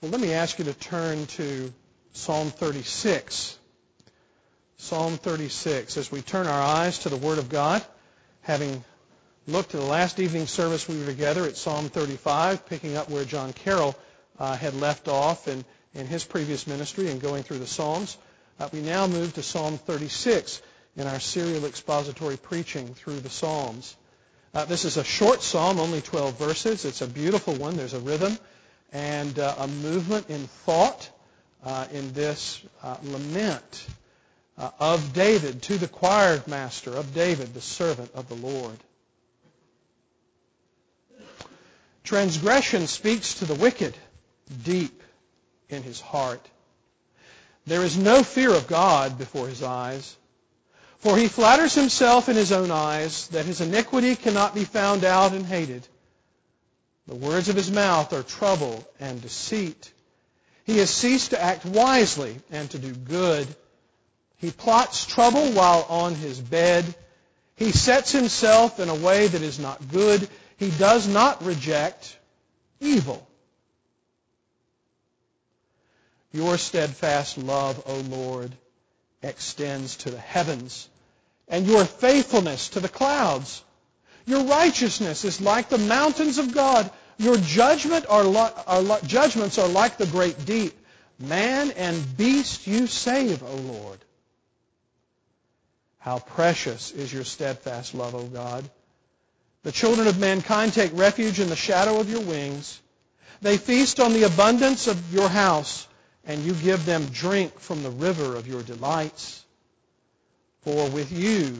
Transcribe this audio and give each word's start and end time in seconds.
Well, 0.00 0.12
let 0.12 0.20
me 0.22 0.32
ask 0.32 0.58
you 0.58 0.64
to 0.64 0.72
turn 0.72 1.26
to 1.26 1.70
Psalm 2.12 2.48
36. 2.48 3.58
Psalm 4.78 5.18
36. 5.18 5.98
As 5.98 6.10
we 6.10 6.22
turn 6.22 6.46
our 6.46 6.62
eyes 6.62 7.00
to 7.00 7.10
the 7.10 7.18
Word 7.18 7.36
of 7.36 7.50
God, 7.50 7.84
having 8.40 8.82
looked 9.46 9.74
at 9.74 9.80
the 9.82 9.86
last 9.86 10.18
evening 10.18 10.46
service 10.46 10.88
we 10.88 10.98
were 10.98 11.04
together 11.04 11.44
at 11.44 11.58
Psalm 11.58 11.90
35, 11.90 12.64
picking 12.64 12.96
up 12.96 13.10
where 13.10 13.26
John 13.26 13.52
Carroll 13.52 13.94
uh, 14.38 14.56
had 14.56 14.72
left 14.72 15.06
off 15.06 15.48
in, 15.48 15.66
in 15.92 16.06
his 16.06 16.24
previous 16.24 16.66
ministry 16.66 17.10
and 17.10 17.20
going 17.20 17.42
through 17.42 17.58
the 17.58 17.66
Psalms, 17.66 18.16
uh, 18.58 18.70
we 18.72 18.80
now 18.80 19.06
move 19.06 19.34
to 19.34 19.42
Psalm 19.42 19.76
36 19.76 20.62
in 20.96 21.08
our 21.08 21.20
serial 21.20 21.66
expository 21.66 22.38
preaching 22.38 22.94
through 22.94 23.20
the 23.20 23.28
Psalms. 23.28 23.94
Uh, 24.54 24.64
this 24.64 24.86
is 24.86 24.96
a 24.96 25.04
short 25.04 25.42
psalm, 25.42 25.78
only 25.78 26.00
12 26.00 26.38
verses. 26.38 26.86
It's 26.86 27.02
a 27.02 27.06
beautiful 27.06 27.54
one. 27.54 27.76
There's 27.76 27.92
a 27.92 28.00
rhythm 28.00 28.38
and 28.92 29.38
uh, 29.38 29.54
a 29.58 29.68
movement 29.68 30.28
in 30.30 30.46
thought 30.46 31.08
uh, 31.64 31.86
in 31.92 32.12
this 32.12 32.62
uh, 32.82 32.96
lament 33.02 33.86
uh, 34.58 34.70
of 34.78 35.12
David 35.12 35.62
to 35.62 35.78
the 35.78 35.88
choir 35.88 36.42
master 36.46 36.94
of 36.94 37.14
David, 37.14 37.54
the 37.54 37.60
servant 37.60 38.10
of 38.14 38.28
the 38.28 38.34
Lord. 38.34 38.76
Transgression 42.04 42.86
speaks 42.86 43.34
to 43.34 43.44
the 43.44 43.54
wicked 43.54 43.94
deep 44.64 45.02
in 45.68 45.82
his 45.82 46.00
heart. 46.00 46.44
There 47.66 47.84
is 47.84 47.96
no 47.96 48.22
fear 48.22 48.52
of 48.52 48.66
God 48.66 49.18
before 49.18 49.46
his 49.46 49.62
eyes. 49.62 50.16
For 50.98 51.16
he 51.16 51.28
flatters 51.28 51.74
himself 51.74 52.28
in 52.28 52.36
his 52.36 52.52
own 52.52 52.70
eyes 52.70 53.28
that 53.28 53.46
his 53.46 53.62
iniquity 53.62 54.16
cannot 54.16 54.54
be 54.54 54.64
found 54.64 55.04
out 55.04 55.32
and 55.32 55.46
hated. 55.46 55.86
The 57.10 57.16
words 57.16 57.48
of 57.48 57.56
his 57.56 57.72
mouth 57.72 58.12
are 58.12 58.22
trouble 58.22 58.88
and 59.00 59.20
deceit. 59.20 59.92
He 60.64 60.78
has 60.78 60.90
ceased 60.90 61.30
to 61.30 61.42
act 61.42 61.64
wisely 61.64 62.36
and 62.52 62.70
to 62.70 62.78
do 62.78 62.94
good. 62.94 63.48
He 64.36 64.52
plots 64.52 65.06
trouble 65.06 65.50
while 65.50 65.84
on 65.88 66.14
his 66.14 66.40
bed. 66.40 66.84
He 67.56 67.72
sets 67.72 68.12
himself 68.12 68.78
in 68.78 68.88
a 68.88 68.94
way 68.94 69.26
that 69.26 69.42
is 69.42 69.58
not 69.58 69.90
good. 69.90 70.28
He 70.56 70.70
does 70.70 71.08
not 71.08 71.44
reject 71.44 72.16
evil. 72.78 73.26
Your 76.32 76.58
steadfast 76.58 77.38
love, 77.38 77.82
O 77.86 77.96
Lord, 78.02 78.52
extends 79.20 79.96
to 79.96 80.12
the 80.12 80.20
heavens, 80.20 80.88
and 81.48 81.66
your 81.66 81.84
faithfulness 81.84 82.68
to 82.68 82.78
the 82.78 82.88
clouds. 82.88 83.64
Your 84.26 84.44
righteousness 84.44 85.24
is 85.24 85.40
like 85.40 85.70
the 85.70 85.78
mountains 85.78 86.38
of 86.38 86.54
God. 86.54 86.88
Your 87.20 87.36
judgment 87.36 88.06
are 88.08 88.24
li- 88.24 88.62
are 88.66 88.80
li- 88.80 89.06
judgments 89.06 89.58
are 89.58 89.68
like 89.68 89.98
the 89.98 90.06
great 90.06 90.46
deep. 90.46 90.72
Man 91.18 91.70
and 91.72 92.16
beast 92.16 92.66
you 92.66 92.86
save, 92.86 93.42
O 93.42 93.54
Lord. 93.56 93.98
How 95.98 96.20
precious 96.20 96.92
is 96.92 97.12
your 97.12 97.24
steadfast 97.24 97.94
love, 97.94 98.14
O 98.14 98.24
God. 98.24 98.64
The 99.64 99.70
children 99.70 100.08
of 100.08 100.18
mankind 100.18 100.72
take 100.72 100.92
refuge 100.96 101.40
in 101.40 101.50
the 101.50 101.56
shadow 101.56 102.00
of 102.00 102.08
your 102.08 102.22
wings. 102.22 102.80
They 103.42 103.58
feast 103.58 104.00
on 104.00 104.14
the 104.14 104.22
abundance 104.22 104.86
of 104.86 105.12
your 105.12 105.28
house, 105.28 105.86
and 106.24 106.42
you 106.42 106.54
give 106.54 106.86
them 106.86 107.04
drink 107.12 107.60
from 107.60 107.82
the 107.82 107.90
river 107.90 108.34
of 108.34 108.48
your 108.48 108.62
delights. 108.62 109.44
For 110.62 110.88
with 110.88 111.12
you 111.12 111.54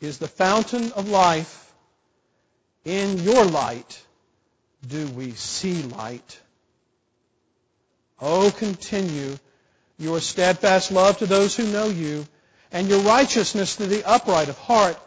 is 0.00 0.18
the 0.18 0.26
fountain 0.26 0.90
of 0.90 1.08
life. 1.08 1.72
In 2.84 3.18
your 3.18 3.44
light 3.44 4.02
do 4.86 5.06
we 5.08 5.32
see 5.32 5.82
light. 5.82 6.40
Oh, 8.20 8.52
continue 8.56 9.36
your 9.98 10.20
steadfast 10.20 10.90
love 10.90 11.18
to 11.18 11.26
those 11.26 11.56
who 11.56 11.66
know 11.66 11.88
you, 11.88 12.26
and 12.72 12.88
your 12.88 13.00
righteousness 13.00 13.76
to 13.76 13.86
the 13.86 14.04
upright 14.04 14.48
of 14.48 14.58
heart. 14.58 14.98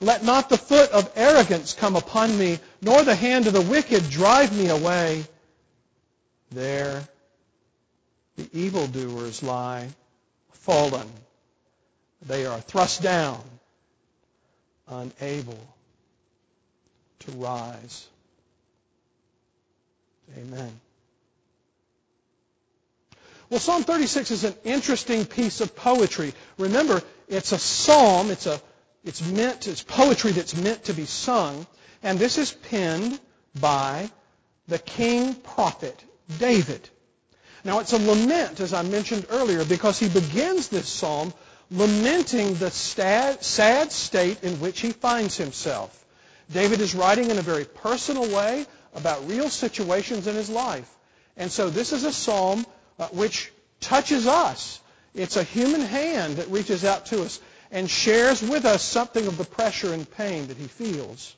Let 0.00 0.24
not 0.24 0.48
the 0.48 0.56
foot 0.56 0.90
of 0.92 1.10
arrogance 1.16 1.74
come 1.74 1.96
upon 1.96 2.36
me, 2.38 2.60
nor 2.80 3.02
the 3.02 3.14
hand 3.14 3.46
of 3.46 3.52
the 3.52 3.60
wicked 3.60 4.08
drive 4.08 4.56
me 4.56 4.68
away. 4.68 5.24
There 6.50 7.06
the 8.36 8.48
evildoers 8.52 9.42
lie, 9.42 9.88
fallen. 10.52 11.10
They 12.26 12.46
are 12.46 12.60
thrust 12.60 13.02
down, 13.02 13.42
unable 14.88 15.58
to 17.20 17.32
rise. 17.32 18.06
Amen. 20.36 20.80
Well, 23.50 23.60
Psalm 23.60 23.82
36 23.82 24.30
is 24.30 24.44
an 24.44 24.54
interesting 24.64 25.24
piece 25.24 25.60
of 25.60 25.74
poetry. 25.74 26.34
Remember, 26.58 27.02
it's 27.28 27.52
a 27.52 27.58
psalm. 27.58 28.30
It's 28.30 28.46
a, 28.46 28.60
it's 29.04 29.26
meant, 29.26 29.66
it's 29.66 29.82
poetry 29.82 30.32
that's 30.32 30.54
meant 30.54 30.84
to 30.84 30.92
be 30.92 31.06
sung. 31.06 31.66
And 32.02 32.18
this 32.18 32.36
is 32.36 32.52
penned 32.52 33.18
by 33.58 34.10
the 34.66 34.78
king 34.78 35.34
prophet 35.34 36.04
David. 36.38 36.88
Now, 37.64 37.80
it's 37.80 37.92
a 37.92 37.98
lament, 37.98 38.60
as 38.60 38.72
I 38.72 38.82
mentioned 38.82 39.26
earlier, 39.30 39.64
because 39.64 39.98
he 39.98 40.08
begins 40.08 40.68
this 40.68 40.88
psalm 40.88 41.32
lamenting 41.70 42.54
the 42.54 42.70
sad, 42.70 43.42
sad 43.42 43.92
state 43.92 44.42
in 44.42 44.60
which 44.60 44.80
he 44.80 44.92
finds 44.92 45.36
himself. 45.36 46.04
David 46.50 46.80
is 46.80 46.94
writing 46.94 47.30
in 47.30 47.38
a 47.38 47.42
very 47.42 47.64
personal 47.64 48.28
way 48.28 48.66
about 48.94 49.28
real 49.28 49.48
situations 49.48 50.26
in 50.26 50.34
his 50.34 50.50
life. 50.50 50.88
And 51.36 51.50
so 51.50 51.70
this 51.70 51.92
is 51.92 52.04
a 52.04 52.12
psalm 52.12 52.66
uh, 52.98 53.08
which 53.08 53.52
touches 53.80 54.26
us. 54.26 54.80
It's 55.14 55.36
a 55.36 55.42
human 55.42 55.80
hand 55.80 56.36
that 56.36 56.48
reaches 56.48 56.84
out 56.84 57.06
to 57.06 57.22
us 57.22 57.40
and 57.70 57.88
shares 57.88 58.42
with 58.42 58.64
us 58.64 58.82
something 58.82 59.26
of 59.26 59.38
the 59.38 59.44
pressure 59.44 59.92
and 59.92 60.10
pain 60.10 60.48
that 60.48 60.56
he 60.56 60.66
feels. 60.66 61.34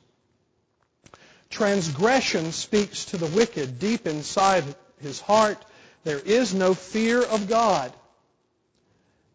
Transgression 1.50 2.52
speaks 2.52 3.06
to 3.06 3.16
the 3.16 3.26
wicked 3.26 3.78
deep 3.78 4.06
inside 4.06 4.64
his 5.00 5.20
heart. 5.20 5.62
There 6.04 6.20
is 6.20 6.54
no 6.54 6.74
fear 6.74 7.22
of 7.22 7.48
God. 7.48 7.92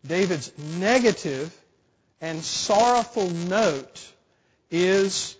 David's 0.08 0.52
negative 0.58 1.54
and 2.22 2.44
sorrowful 2.44 3.30
note 3.30 4.14
is 4.72 5.36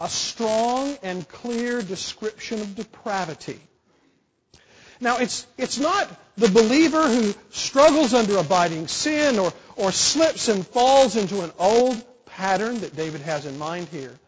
a 0.00 0.08
strong 0.08 0.96
and 1.02 1.26
clear 1.28 1.82
description 1.82 2.60
of 2.60 2.74
depravity. 2.74 3.60
Now, 5.00 5.18
it's, 5.18 5.46
it's 5.58 5.78
not 5.78 6.08
the 6.36 6.48
believer 6.48 7.08
who 7.08 7.34
struggles 7.50 8.14
under 8.14 8.38
abiding 8.38 8.88
sin 8.88 9.38
or, 9.38 9.52
or 9.76 9.92
slips 9.92 10.48
and 10.48 10.66
falls 10.66 11.16
into 11.16 11.42
an 11.42 11.52
old 11.58 12.02
pattern 12.26 12.80
that 12.80 12.96
David 12.96 13.22
has 13.22 13.46
in 13.46 13.58
mind 13.58 13.88
here. 13.88 14.18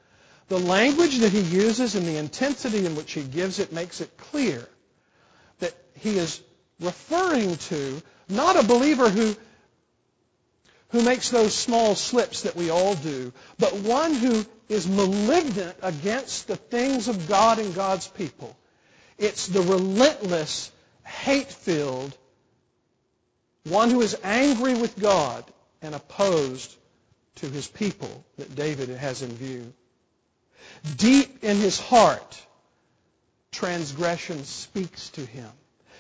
The 0.49 0.59
language 0.59 1.19
that 1.19 1.33
he 1.33 1.41
uses 1.41 1.95
and 1.95 2.07
the 2.07 2.17
intensity 2.17 2.87
in 2.87 2.97
which 2.97 3.13
he 3.13 3.23
gives 3.23 3.59
it 3.59 3.73
makes 3.73 4.01
it 4.01 4.17
clear 4.17 4.67
that 5.59 5.75
he 6.01 6.17
is 6.17 6.41
referring 6.81 7.57
to 7.57 8.03
not 8.29 8.63
a 8.63 8.67
believer 8.67 9.11
who, 9.11 9.35
who 10.91 11.03
makes 11.03 11.31
those 11.31 11.55
small 11.55 11.95
slips 11.95 12.43
that 12.43 12.57
we 12.57 12.71
all 12.71 12.95
do, 12.95 13.33
but 13.59 13.75
one 13.75 14.15
who 14.15 14.45
is 14.69 14.89
malignant 14.89 15.77
against 15.83 16.49
the 16.49 16.57
things 16.57 17.09
of 17.09 17.29
God 17.29 17.59
and 17.59 17.75
God's 17.75 18.07
people. 18.07 18.57
It's 19.19 19.47
the 19.47 19.63
relentless, 19.63 20.71
hate-filled, 21.05 22.17
one 23.65 23.91
who 23.91 24.01
is 24.01 24.17
angry 24.23 24.75
with 24.75 24.99
God 24.99 25.45
and 25.83 25.95
opposed 25.95 26.75
to 27.37 27.49
his 27.49 27.67
people 27.67 28.25
that 28.37 28.55
David 28.55 28.89
has 28.89 29.23
in 29.23 29.31
view. 29.31 29.73
Deep 30.97 31.45
in 31.45 31.57
his 31.57 31.79
heart, 31.79 32.41
transgression 33.53 34.45
speaks 34.45 35.11
to 35.11 35.21
him. 35.21 35.49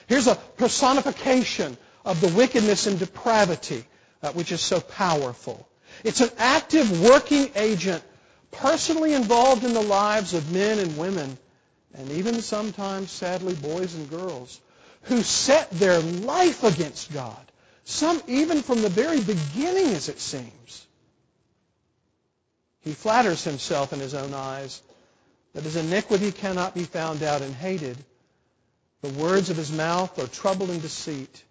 Here's 0.06 0.26
a 0.26 0.34
personification 0.34 1.76
of 2.04 2.20
the 2.20 2.28
wickedness 2.28 2.86
and 2.86 2.98
depravity 2.98 3.84
uh, 4.22 4.32
which 4.32 4.52
is 4.52 4.60
so 4.60 4.80
powerful. 4.80 5.68
It's 6.04 6.20
an 6.20 6.30
active 6.38 7.02
working 7.02 7.50
agent 7.54 8.02
personally 8.50 9.14
involved 9.14 9.64
in 9.64 9.74
the 9.74 9.82
lives 9.82 10.34
of 10.34 10.52
men 10.52 10.78
and 10.78 10.96
women, 10.96 11.38
and 11.94 12.10
even 12.12 12.40
sometimes, 12.40 13.10
sadly, 13.10 13.54
boys 13.54 13.94
and 13.94 14.08
girls, 14.10 14.60
who 15.02 15.22
set 15.22 15.70
their 15.70 15.98
life 16.00 16.64
against 16.64 17.12
God. 17.12 17.52
Some 17.84 18.20
even 18.26 18.62
from 18.62 18.82
the 18.82 18.88
very 18.88 19.20
beginning, 19.20 19.94
as 19.94 20.08
it 20.08 20.20
seems. 20.20 20.86
He 22.80 22.92
flatters 22.92 23.44
himself 23.44 23.92
in 23.92 24.00
his 24.00 24.14
own 24.14 24.34
eyes 24.34 24.82
that 25.54 25.64
his 25.64 25.76
iniquity 25.76 26.30
cannot 26.30 26.74
be 26.74 26.84
found 26.84 27.22
out 27.22 27.42
and 27.42 27.54
hated. 27.54 27.96
The 29.00 29.08
words 29.08 29.50
of 29.50 29.56
his 29.56 29.72
mouth 29.72 30.18
are 30.18 30.26
trouble 30.26 30.70
and 30.70 30.80
deceit. 30.82 31.42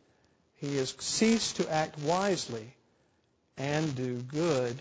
He 0.57 0.77
has 0.77 0.95
ceased 0.99 1.57
to 1.57 1.71
act 1.71 1.99
wisely 1.99 2.73
and 3.57 3.95
do 3.95 4.21
good. 4.21 4.77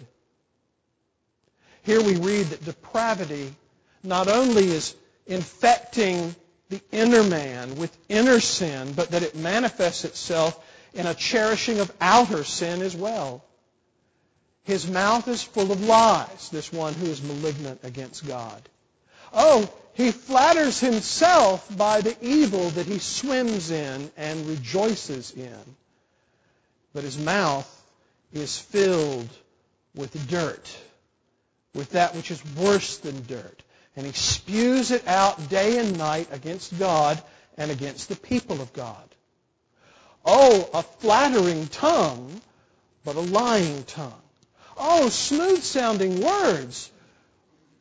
Here 1.83 2.03
we 2.03 2.17
read 2.17 2.47
that 2.47 2.65
depravity 2.65 3.55
not 4.03 4.29
only 4.29 4.69
is 4.69 4.95
infecting 5.27 6.35
the 6.69 6.81
inner 6.91 7.23
man 7.23 7.77
with 7.77 7.97
inner 8.09 8.41
sin, 8.41 8.93
but 8.93 9.11
that 9.11 9.23
it 9.23 9.37
manifests 9.37 10.05
itself 10.05 10.59
in 10.95 11.07
a 11.07 11.15
cherishing 11.15 11.79
of 11.79 11.93
outer 12.01 12.43
sin 12.43 12.83
as 12.83 12.97
well. 12.97 13.45
His 14.65 14.89
mouth 14.89 15.29
is 15.29 15.43
full 15.43 15.71
of 15.71 15.85
lies, 15.85 16.49
this 16.51 16.73
one 16.73 16.95
who 16.95 17.07
is 17.07 17.23
malignant 17.23 17.81
against 17.85 18.27
God. 18.27 18.69
Oh, 19.33 19.73
he 19.97 20.11
flatters 20.11 20.79
himself 20.79 21.75
by 21.75 22.03
the 22.03 22.15
evil 22.21 22.69
that 22.69 22.85
he 22.85 22.99
swims 22.99 23.71
in 23.71 24.11
and 24.19 24.47
rejoices 24.47 25.31
in. 25.31 25.77
But 26.93 27.05
his 27.05 27.17
mouth 27.17 27.67
is 28.31 28.59
filled 28.59 29.29
with 29.95 30.29
dirt, 30.29 30.77
with 31.75 31.93
that 31.93 32.15
which 32.15 32.31
is 32.31 32.43
worse 32.57 32.99
than 32.99 33.25
dirt. 33.25 33.63
And 33.97 34.05
he 34.05 34.13
spews 34.13 34.91
it 34.91 35.09
out 35.09 35.49
day 35.49 35.79
and 35.79 35.97
night 35.97 36.29
against 36.31 36.79
God 36.79 37.23
and 37.57 37.71
against 37.71 38.11
the 38.11 38.17
people 38.17 38.61
of 38.61 38.75
God. 38.75 39.09
Oh, 40.27 40.69
a 40.75 40.83
flattering 40.83 41.69
tongue, 41.69 42.43
but 43.03 43.17
a 43.17 43.21
lying 43.21 43.83
tongue. 43.85 44.13
Oh, 44.77 45.09
smooth 45.09 45.63
sounding 45.63 46.21
words, 46.21 46.91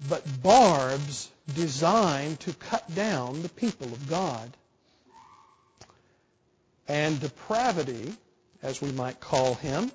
but 0.07 0.23
barbs 0.41 1.29
designed 1.53 2.39
to 2.42 2.53
cut 2.53 2.94
down 2.95 3.42
the 3.42 3.50
people 3.50 3.88
of 3.88 4.09
God. 4.09 4.50
And 6.88 7.19
depravity, 7.19 8.13
as 8.62 8.81
we 8.81 8.92
might 8.92 9.19
call 9.19 9.56
him, 9.56 9.92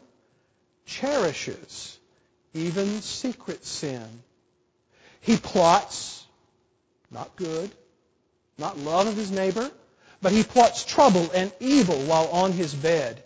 cherishes 0.87 1.99
even 2.55 3.00
secret 3.00 3.64
sin. 3.64 4.06
He 5.20 5.37
plots, 5.37 6.25
not 7.11 7.37
good, 7.37 7.70
not 8.58 8.79
love 8.79 9.06
of 9.06 9.17
his 9.17 9.31
neighbor, 9.31 9.70
but 10.23 10.32
he 10.32 10.43
plots 10.43 10.85
trouble 10.85 11.31
and 11.35 11.53
evil 11.61 11.96
while 12.03 12.29
on 12.29 12.53
his 12.53 12.75
bed. 12.75 13.23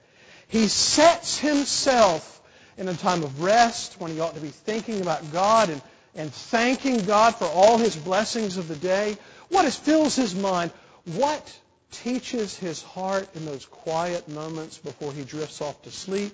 He 0.49 0.69
sets 0.69 1.38
himself 1.38 2.43
in 2.77 2.88
a 2.88 2.94
time 2.94 3.23
of 3.23 3.43
rest 3.43 4.00
when 4.00 4.12
he 4.12 4.20
ought 4.20 4.35
to 4.35 4.41
be 4.41 4.49
thinking 4.49 5.00
about 5.00 5.32
God 5.32 5.70
and, 5.70 5.81
and 6.16 6.32
thanking 6.32 7.05
God 7.05 7.34
for 7.34 7.46
all 7.46 7.78
his 7.78 7.96
blessings 7.96 8.56
of 8.56 8.69
the 8.69 8.76
day. 8.76 9.16
What 9.49 9.70
fills 9.72 10.14
his 10.14 10.34
mind? 10.34 10.70
What 11.05 11.58
teaches 11.90 12.56
his 12.56 12.82
heart 12.82 13.28
in 13.34 13.44
those 13.44 13.66
quiet 13.66 14.28
moments 14.28 14.78
before 14.78 15.12
he 15.12 15.25
drifts 15.25 15.61
off 15.61 15.81
to 15.82 15.90
sleep? 15.90 16.32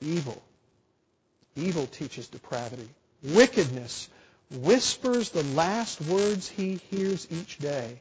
Evil. 0.00 0.40
Evil 1.54 1.86
teaches 1.86 2.28
depravity. 2.28 2.88
Wickedness 3.22 4.08
whispers 4.50 5.30
the 5.30 5.42
last 5.42 6.00
words 6.02 6.48
he 6.48 6.80
hears 6.90 7.26
each 7.30 7.58
day. 7.58 8.00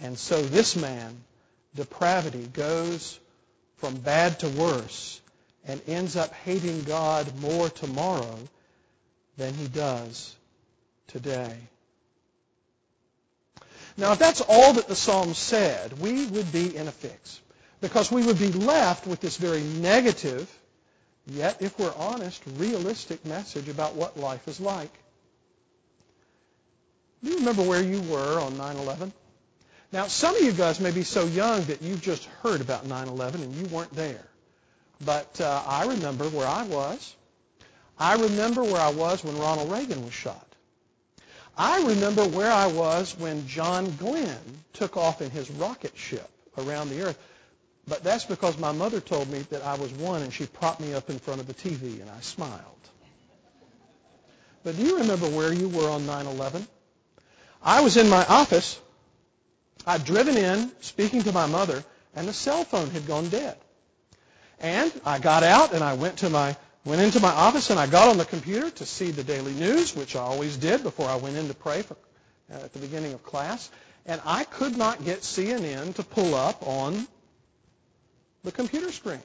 And 0.00 0.18
so 0.18 0.40
this 0.42 0.76
man, 0.76 1.16
depravity, 1.74 2.48
goes 2.52 3.18
from 3.76 3.96
bad 3.96 4.38
to 4.40 4.48
worse 4.48 5.20
and 5.66 5.80
ends 5.88 6.16
up 6.16 6.32
hating 6.34 6.82
God 6.84 7.26
more 7.40 7.68
tomorrow 7.68 8.38
than 9.38 9.54
he 9.54 9.68
does 9.68 10.36
today. 11.06 11.56
Now, 13.96 14.12
if 14.12 14.18
that's 14.18 14.40
all 14.42 14.74
that 14.74 14.86
the 14.86 14.94
psalm 14.94 15.34
said, 15.34 15.98
we 15.98 16.26
would 16.26 16.52
be 16.52 16.76
in 16.76 16.86
a 16.86 16.92
fix. 16.92 17.40
Because 17.80 18.10
we 18.10 18.24
would 18.24 18.38
be 18.38 18.52
left 18.52 19.06
with 19.06 19.20
this 19.20 19.36
very 19.36 19.62
negative, 19.62 20.52
yet, 21.26 21.62
if 21.62 21.78
we're 21.78 21.94
honest, 21.96 22.42
realistic 22.56 23.24
message 23.24 23.68
about 23.68 23.94
what 23.94 24.16
life 24.16 24.46
is 24.48 24.60
like. 24.60 24.92
Do 27.22 27.30
you 27.30 27.38
remember 27.38 27.62
where 27.62 27.82
you 27.82 28.00
were 28.02 28.40
on 28.40 28.52
9-11? 28.52 29.12
Now, 29.92 30.06
some 30.06 30.36
of 30.36 30.42
you 30.42 30.52
guys 30.52 30.80
may 30.80 30.90
be 30.90 31.02
so 31.02 31.26
young 31.26 31.64
that 31.64 31.82
you've 31.82 32.02
just 32.02 32.24
heard 32.42 32.60
about 32.60 32.86
9-11 32.86 33.34
and 33.34 33.54
you 33.54 33.66
weren't 33.66 33.92
there. 33.92 34.24
But 35.04 35.40
uh, 35.40 35.62
I 35.66 35.86
remember 35.86 36.28
where 36.28 36.46
I 36.46 36.64
was. 36.64 37.16
I 37.98 38.14
remember 38.14 38.62
where 38.62 38.80
I 38.80 38.90
was 38.90 39.24
when 39.24 39.38
Ronald 39.38 39.70
Reagan 39.70 40.04
was 40.04 40.14
shot. 40.14 40.46
I 41.56 41.82
remember 41.82 42.24
where 42.24 42.52
I 42.52 42.68
was 42.68 43.16
when 43.18 43.46
John 43.48 43.90
Glenn 43.96 44.38
took 44.72 44.96
off 44.96 45.20
in 45.20 45.30
his 45.30 45.50
rocket 45.50 45.96
ship 45.96 46.30
around 46.56 46.90
the 46.90 47.02
earth. 47.02 47.18
But 47.88 48.04
that's 48.04 48.24
because 48.24 48.58
my 48.58 48.70
mother 48.70 49.00
told 49.00 49.28
me 49.28 49.40
that 49.50 49.64
I 49.64 49.74
was 49.74 49.90
one 49.92 50.22
and 50.22 50.32
she 50.32 50.46
propped 50.46 50.80
me 50.80 50.94
up 50.94 51.10
in 51.10 51.18
front 51.18 51.40
of 51.40 51.46
the 51.48 51.54
TV 51.54 52.00
and 52.00 52.08
I 52.08 52.20
smiled. 52.20 52.62
But 54.62 54.76
do 54.76 54.84
you 54.84 54.98
remember 54.98 55.26
where 55.28 55.52
you 55.52 55.68
were 55.68 55.88
on 55.88 56.02
9-11? 56.02 56.66
I 57.62 57.80
was 57.80 57.96
in 57.96 58.08
my 58.08 58.24
office. 58.26 58.78
I'd 59.86 60.04
driven 60.04 60.36
in 60.36 60.70
speaking 60.80 61.22
to 61.22 61.32
my 61.32 61.46
mother 61.46 61.82
and 62.14 62.28
the 62.28 62.32
cell 62.32 62.62
phone 62.64 62.90
had 62.90 63.06
gone 63.06 63.28
dead. 63.28 63.56
And 64.60 64.92
I 65.04 65.18
got 65.18 65.42
out 65.42 65.72
and 65.72 65.82
I 65.82 65.94
went 65.94 66.18
to 66.18 66.30
my 66.30 66.56
went 66.88 67.02
into 67.02 67.20
my 67.20 67.28
office 67.28 67.68
and 67.68 67.78
I 67.78 67.86
got 67.86 68.08
on 68.08 68.16
the 68.16 68.24
computer 68.24 68.70
to 68.70 68.86
see 68.86 69.10
the 69.10 69.22
daily 69.22 69.52
news, 69.52 69.94
which 69.94 70.16
I 70.16 70.20
always 70.20 70.56
did 70.56 70.82
before 70.82 71.06
I 71.06 71.16
went 71.16 71.36
in 71.36 71.46
to 71.48 71.54
pray 71.54 71.82
for, 71.82 71.96
uh, 72.50 72.64
at 72.64 72.72
the 72.72 72.78
beginning 72.78 73.12
of 73.12 73.22
class. 73.22 73.70
And 74.06 74.22
I 74.24 74.44
could 74.44 74.76
not 74.76 75.04
get 75.04 75.20
CNN 75.20 75.94
to 75.96 76.02
pull 76.02 76.34
up 76.34 76.66
on 76.66 77.06
the 78.42 78.52
computer 78.52 78.90
screen. 78.90 79.20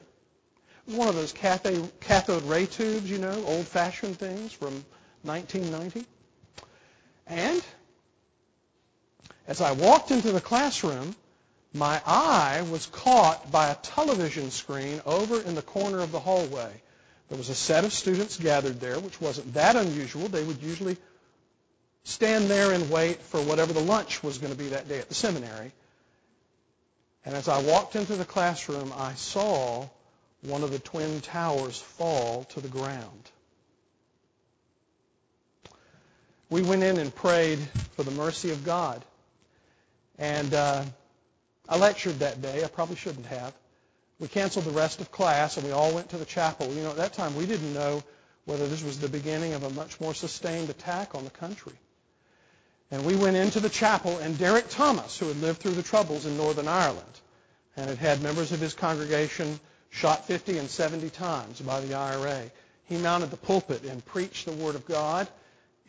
It 0.86 0.90
was 0.90 0.96
one 0.96 1.08
of 1.08 1.14
those 1.14 1.32
cathode, 1.32 1.90
cathode 2.00 2.42
ray 2.42 2.66
tubes, 2.66 3.10
you 3.10 3.16
know, 3.16 3.42
old-fashioned 3.46 4.18
things 4.18 4.52
from 4.52 4.84
1990. 5.22 6.04
And 7.26 7.64
as 9.48 9.62
I 9.62 9.72
walked 9.72 10.10
into 10.10 10.32
the 10.32 10.40
classroom, 10.42 11.16
my 11.72 11.98
eye 12.06 12.62
was 12.70 12.84
caught 12.84 13.50
by 13.50 13.68
a 13.68 13.74
television 13.76 14.50
screen 14.50 15.00
over 15.06 15.40
in 15.40 15.54
the 15.54 15.62
corner 15.62 16.00
of 16.00 16.12
the 16.12 16.20
hallway. 16.20 16.82
There 17.34 17.40
was 17.40 17.48
a 17.48 17.54
set 17.56 17.84
of 17.84 17.92
students 17.92 18.36
gathered 18.36 18.78
there, 18.78 19.00
which 19.00 19.20
wasn't 19.20 19.54
that 19.54 19.74
unusual. 19.74 20.28
They 20.28 20.44
would 20.44 20.62
usually 20.62 20.96
stand 22.04 22.46
there 22.46 22.70
and 22.70 22.88
wait 22.88 23.20
for 23.22 23.42
whatever 23.42 23.72
the 23.72 23.80
lunch 23.80 24.22
was 24.22 24.38
going 24.38 24.52
to 24.52 24.58
be 24.58 24.68
that 24.68 24.88
day 24.88 25.00
at 25.00 25.08
the 25.08 25.16
seminary. 25.16 25.72
And 27.24 27.34
as 27.34 27.48
I 27.48 27.60
walked 27.60 27.96
into 27.96 28.14
the 28.14 28.24
classroom, 28.24 28.92
I 28.96 29.14
saw 29.14 29.88
one 30.42 30.62
of 30.62 30.70
the 30.70 30.78
twin 30.78 31.20
towers 31.22 31.80
fall 31.80 32.44
to 32.50 32.60
the 32.60 32.68
ground. 32.68 33.30
We 36.50 36.62
went 36.62 36.84
in 36.84 36.98
and 36.98 37.12
prayed 37.12 37.58
for 37.96 38.04
the 38.04 38.12
mercy 38.12 38.50
of 38.50 38.64
God. 38.64 39.04
And 40.20 40.54
uh, 40.54 40.84
I 41.68 41.78
lectured 41.78 42.20
that 42.20 42.40
day. 42.40 42.62
I 42.62 42.68
probably 42.68 42.94
shouldn't 42.94 43.26
have. 43.26 43.52
We 44.20 44.28
canceled 44.28 44.64
the 44.64 44.70
rest 44.70 45.00
of 45.00 45.10
class 45.10 45.56
and 45.56 45.66
we 45.66 45.72
all 45.72 45.92
went 45.92 46.10
to 46.10 46.16
the 46.16 46.24
chapel. 46.24 46.72
You 46.72 46.82
know, 46.82 46.90
at 46.90 46.96
that 46.96 47.14
time 47.14 47.34
we 47.36 47.46
didn't 47.46 47.74
know 47.74 48.02
whether 48.44 48.66
this 48.68 48.84
was 48.84 49.00
the 49.00 49.08
beginning 49.08 49.54
of 49.54 49.64
a 49.64 49.70
much 49.70 50.00
more 50.00 50.14
sustained 50.14 50.70
attack 50.70 51.14
on 51.14 51.24
the 51.24 51.30
country. 51.30 51.72
And 52.90 53.04
we 53.04 53.16
went 53.16 53.36
into 53.36 53.60
the 53.60 53.68
chapel 53.68 54.18
and 54.18 54.38
Derek 54.38 54.68
Thomas, 54.68 55.18
who 55.18 55.26
had 55.28 55.40
lived 55.40 55.60
through 55.60 55.72
the 55.72 55.82
troubles 55.82 56.26
in 56.26 56.36
Northern 56.36 56.68
Ireland 56.68 57.20
and 57.76 57.88
had 57.88 57.98
had 57.98 58.22
members 58.22 58.52
of 58.52 58.60
his 58.60 58.74
congregation 58.74 59.58
shot 59.90 60.26
50 60.26 60.58
and 60.58 60.68
70 60.68 61.10
times 61.10 61.60
by 61.60 61.80
the 61.80 61.94
IRA, 61.94 62.50
he 62.84 62.98
mounted 62.98 63.30
the 63.30 63.36
pulpit 63.36 63.84
and 63.84 64.04
preached 64.04 64.44
the 64.44 64.52
Word 64.52 64.74
of 64.74 64.86
God 64.86 65.28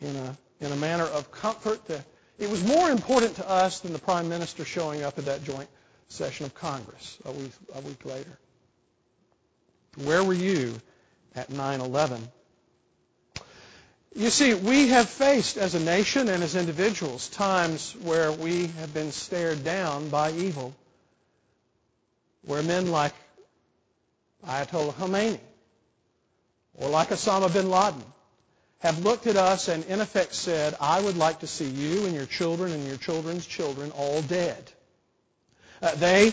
in 0.00 0.16
a, 0.16 0.36
in 0.60 0.72
a 0.72 0.76
manner 0.76 1.04
of 1.04 1.30
comfort 1.30 1.84
that 1.86 2.04
it 2.38 2.50
was 2.50 2.64
more 2.64 2.90
important 2.90 3.36
to 3.36 3.48
us 3.48 3.80
than 3.80 3.92
the 3.92 3.98
prime 3.98 4.28
minister 4.28 4.64
showing 4.64 5.02
up 5.02 5.18
at 5.18 5.26
that 5.26 5.44
joint 5.44 5.68
session 6.08 6.46
of 6.46 6.54
Congress 6.54 7.18
a 7.24 7.32
week, 7.32 7.52
a 7.74 7.80
week 7.80 8.04
later. 8.04 8.38
Where 9.96 10.22
were 10.22 10.34
you 10.34 10.74
at 11.34 11.50
9-11? 11.50 12.20
You 14.14 14.30
see, 14.30 14.54
we 14.54 14.88
have 14.88 15.08
faced 15.08 15.58
as 15.58 15.74
a 15.74 15.80
nation 15.80 16.28
and 16.28 16.42
as 16.42 16.56
individuals 16.56 17.28
times 17.28 17.94
where 18.02 18.32
we 18.32 18.68
have 18.68 18.94
been 18.94 19.12
stared 19.12 19.62
down 19.62 20.08
by 20.08 20.32
evil, 20.32 20.74
where 22.46 22.62
men 22.62 22.90
like 22.90 23.12
Ayatollah 24.46 24.94
Khomeini 24.94 25.38
or 26.74 26.88
like 26.88 27.08
Osama 27.08 27.52
bin 27.52 27.68
Laden 27.68 28.02
have 28.78 29.04
looked 29.04 29.26
at 29.26 29.36
us 29.36 29.68
and 29.68 29.84
in 29.84 30.00
effect 30.00 30.34
said, 30.34 30.74
I 30.80 31.00
would 31.00 31.16
like 31.16 31.40
to 31.40 31.46
see 31.46 31.68
you 31.68 32.06
and 32.06 32.14
your 32.14 32.26
children 32.26 32.72
and 32.72 32.86
your 32.86 32.96
children's 32.96 33.46
children 33.46 33.90
all 33.90 34.22
dead. 34.22 34.72
Uh, 35.82 35.94
they, 35.96 36.32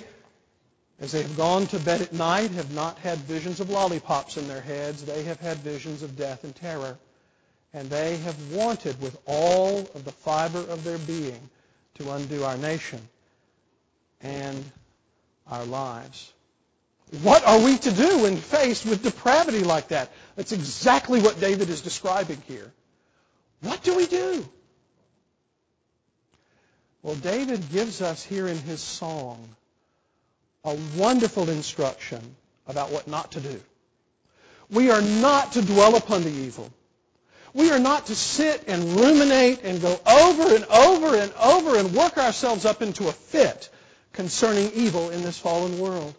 as 0.99 1.11
they 1.11 1.21
have 1.21 1.37
gone 1.37 1.67
to 1.67 1.79
bed 1.79 2.01
at 2.01 2.13
night, 2.13 2.51
have 2.51 2.73
not 2.73 2.97
had 2.99 3.17
visions 3.19 3.59
of 3.59 3.69
lollipops 3.69 4.37
in 4.37 4.47
their 4.47 4.61
heads. 4.61 5.03
They 5.03 5.23
have 5.23 5.39
had 5.39 5.57
visions 5.57 6.03
of 6.03 6.15
death 6.15 6.43
and 6.43 6.55
terror. 6.55 6.97
And 7.73 7.89
they 7.89 8.17
have 8.17 8.51
wanted 8.51 9.01
with 9.01 9.17
all 9.25 9.79
of 9.79 10.05
the 10.05 10.11
fiber 10.11 10.59
of 10.59 10.83
their 10.83 10.99
being 10.99 11.49
to 11.95 12.11
undo 12.11 12.43
our 12.43 12.57
nation 12.57 13.01
and 14.21 14.63
our 15.49 15.65
lives. 15.65 16.31
What 17.21 17.45
are 17.45 17.59
we 17.59 17.77
to 17.77 17.91
do 17.91 18.23
when 18.23 18.37
faced 18.37 18.85
with 18.85 19.03
depravity 19.03 19.63
like 19.63 19.89
that? 19.89 20.11
That's 20.35 20.51
exactly 20.51 21.21
what 21.21 21.39
David 21.39 21.69
is 21.69 21.81
describing 21.81 22.41
here. 22.47 22.71
What 23.61 23.83
do 23.83 23.95
we 23.95 24.07
do? 24.07 24.47
Well, 27.03 27.15
David 27.15 27.69
gives 27.69 28.01
us 28.01 28.23
here 28.23 28.47
in 28.47 28.57
his 28.57 28.81
song 28.81 29.49
a 30.63 30.77
wonderful 30.95 31.49
instruction 31.49 32.21
about 32.65 32.91
what 32.91 33.09
not 33.09 33.33
to 33.33 33.41
do. 33.41 33.61
We 34.71 34.89
are 34.89 35.01
not 35.01 35.51
to 35.53 35.61
dwell 35.61 35.97
upon 35.97 36.23
the 36.23 36.31
evil. 36.31 36.71
We 37.53 37.71
are 37.71 37.79
not 37.79 38.07
to 38.07 38.15
sit 38.15 38.63
and 38.67 38.99
ruminate 38.99 39.63
and 39.63 39.81
go 39.81 39.99
over 40.07 40.55
and 40.55 40.65
over 40.65 41.17
and 41.17 41.31
over 41.33 41.77
and 41.77 41.93
work 41.93 42.17
ourselves 42.17 42.65
up 42.65 42.81
into 42.81 43.09
a 43.09 43.11
fit 43.11 43.69
concerning 44.13 44.71
evil 44.73 45.09
in 45.09 45.21
this 45.21 45.37
fallen 45.37 45.79
world. 45.79 46.15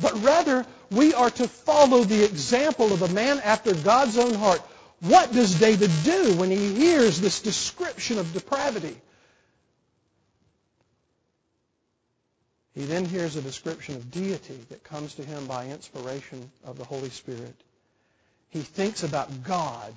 But 0.00 0.22
rather, 0.22 0.66
we 0.90 1.14
are 1.14 1.30
to 1.30 1.46
follow 1.46 2.02
the 2.02 2.24
example 2.24 2.92
of 2.92 3.02
a 3.02 3.08
man 3.14 3.38
after 3.40 3.74
God's 3.74 4.18
own 4.18 4.34
heart. 4.34 4.60
What 5.00 5.32
does 5.32 5.58
David 5.58 5.90
do 6.04 6.34
when 6.34 6.50
he 6.50 6.74
hears 6.74 7.20
this 7.20 7.40
description 7.40 8.18
of 8.18 8.32
depravity? 8.32 9.00
He 12.74 12.84
then 12.84 13.04
hears 13.04 13.36
a 13.36 13.42
description 13.42 13.96
of 13.96 14.10
deity 14.10 14.58
that 14.68 14.84
comes 14.84 15.14
to 15.14 15.24
him 15.24 15.46
by 15.46 15.66
inspiration 15.66 16.50
of 16.64 16.78
the 16.78 16.84
Holy 16.84 17.10
Spirit. 17.10 17.54
He 18.50 18.60
thinks 18.60 19.02
about 19.02 19.42
God. 19.42 19.92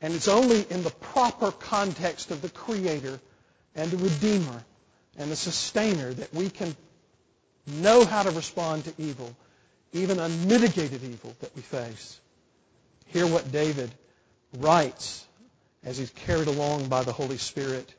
And 0.00 0.14
it's 0.14 0.28
only 0.28 0.64
in 0.70 0.82
the 0.82 0.90
proper 0.90 1.50
context 1.50 2.30
of 2.30 2.42
the 2.42 2.50
Creator 2.50 3.18
and 3.74 3.90
the 3.90 3.96
Redeemer 3.96 4.64
and 5.18 5.30
the 5.30 5.36
Sustainer 5.36 6.12
that 6.12 6.32
we 6.34 6.50
can 6.50 6.76
know 7.66 8.04
how 8.04 8.22
to 8.22 8.30
respond 8.30 8.84
to 8.84 8.94
evil, 8.98 9.34
even 9.92 10.18
unmitigated 10.18 11.02
evil 11.02 11.34
that 11.40 11.54
we 11.56 11.62
face. 11.62 12.20
Hear 13.06 13.26
what 13.26 13.50
David 13.50 13.90
writes 14.58 15.24
as 15.84 15.98
he's 15.98 16.10
carried 16.10 16.48
along 16.48 16.88
by 16.88 17.02
the 17.02 17.12
Holy 17.12 17.38
Spirit. 17.38 17.92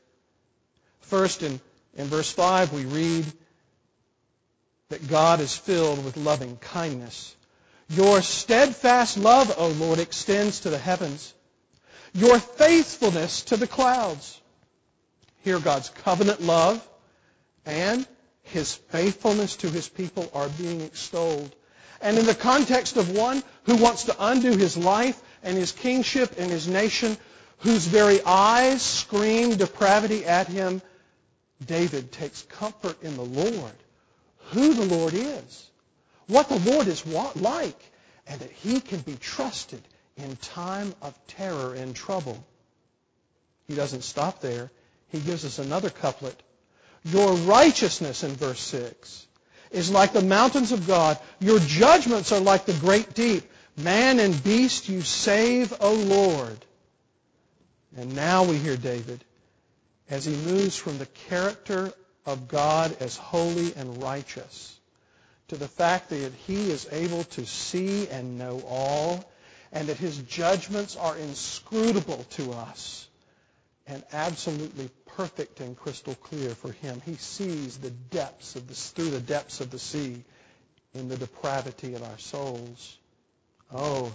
First, 1.00 1.42
in, 1.42 1.60
in 1.96 2.06
verse 2.06 2.30
5, 2.30 2.72
we 2.72 2.84
read 2.84 3.24
that 4.88 5.08
God 5.08 5.40
is 5.40 5.56
filled 5.56 6.04
with 6.04 6.16
loving 6.16 6.56
kindness. 6.58 7.34
Your 7.88 8.22
steadfast 8.22 9.16
love, 9.16 9.54
O 9.56 9.68
Lord, 9.68 9.98
extends 9.98 10.60
to 10.60 10.70
the 10.70 10.78
heavens. 10.78 11.34
Your 12.12 12.38
faithfulness 12.38 13.42
to 13.44 13.56
the 13.56 13.66
clouds. 13.66 14.40
Hear 15.42 15.58
God's 15.58 15.88
covenant 15.90 16.42
love 16.42 16.86
and 17.64 18.06
his 18.42 18.74
faithfulness 18.74 19.56
to 19.56 19.70
his 19.70 19.88
people 19.88 20.30
are 20.32 20.48
being 20.48 20.80
extolled. 20.80 21.54
And 22.00 22.18
in 22.18 22.26
the 22.26 22.34
context 22.34 22.96
of 22.96 23.16
one 23.16 23.42
who 23.64 23.76
wants 23.76 24.04
to 24.04 24.16
undo 24.18 24.56
his 24.56 24.76
life 24.76 25.20
and 25.42 25.56
his 25.56 25.72
kingship 25.72 26.34
and 26.38 26.50
his 26.50 26.68
nation, 26.68 27.16
whose 27.58 27.86
very 27.86 28.22
eyes 28.24 28.82
scream 28.82 29.56
depravity 29.56 30.24
at 30.24 30.46
him, 30.46 30.82
David 31.64 32.12
takes 32.12 32.42
comfort 32.42 33.02
in 33.02 33.16
the 33.16 33.24
Lord, 33.24 33.72
who 34.50 34.74
the 34.74 34.84
Lord 34.84 35.14
is, 35.14 35.70
what 36.26 36.48
the 36.48 36.70
Lord 36.70 36.86
is 36.86 37.06
like, 37.06 37.80
and 38.26 38.40
that 38.40 38.50
he 38.50 38.80
can 38.80 39.00
be 39.00 39.16
trusted 39.16 39.82
in 40.16 40.36
time 40.36 40.94
of 41.02 41.14
terror 41.26 41.74
and 41.74 41.94
trouble. 41.94 42.44
He 43.66 43.74
doesn't 43.74 44.02
stop 44.02 44.40
there. 44.40 44.70
He 45.08 45.20
gives 45.20 45.44
us 45.44 45.58
another 45.58 45.90
couplet 45.90 46.40
your 47.06 47.34
righteousness, 47.34 48.24
in 48.24 48.32
verse 48.32 48.60
6, 48.60 49.26
is 49.70 49.90
like 49.90 50.12
the 50.12 50.22
mountains 50.22 50.72
of 50.72 50.86
God. 50.86 51.18
Your 51.38 51.60
judgments 51.60 52.32
are 52.32 52.40
like 52.40 52.66
the 52.66 52.72
great 52.74 53.14
deep. 53.14 53.44
Man 53.76 54.18
and 54.18 54.42
beast 54.42 54.88
you 54.88 55.02
save, 55.02 55.72
O 55.80 55.94
Lord. 55.94 56.64
And 57.96 58.16
now 58.16 58.44
we 58.44 58.56
hear 58.56 58.76
David 58.76 59.22
as 60.10 60.24
he 60.24 60.34
moves 60.34 60.76
from 60.76 60.98
the 60.98 61.06
character 61.28 61.92
of 62.24 62.48
God 62.48 62.96
as 63.00 63.16
holy 63.16 63.74
and 63.74 64.02
righteous 64.02 64.76
to 65.48 65.56
the 65.56 65.68
fact 65.68 66.10
that 66.10 66.32
he 66.46 66.70
is 66.70 66.88
able 66.90 67.24
to 67.24 67.46
see 67.46 68.08
and 68.08 68.38
know 68.38 68.62
all 68.68 69.24
and 69.72 69.88
that 69.88 69.96
his 69.96 70.18
judgments 70.18 70.96
are 70.96 71.16
inscrutable 71.16 72.24
to 72.30 72.52
us 72.52 73.06
and 73.86 74.02
absolutely 74.12 74.90
perfect 75.16 75.60
and 75.60 75.76
crystal 75.76 76.14
clear 76.16 76.50
for 76.50 76.72
him. 76.72 77.00
He 77.04 77.14
sees 77.14 77.78
the 77.78 77.90
depths 77.90 78.56
of 78.56 78.66
the, 78.66 78.74
through 78.74 79.10
the 79.10 79.20
depths 79.20 79.60
of 79.60 79.70
the 79.70 79.78
sea 79.78 80.22
in 80.94 81.08
the 81.08 81.16
depravity 81.16 81.94
of 81.94 82.02
our 82.02 82.18
souls. 82.18 82.96
Oh, 83.72 84.14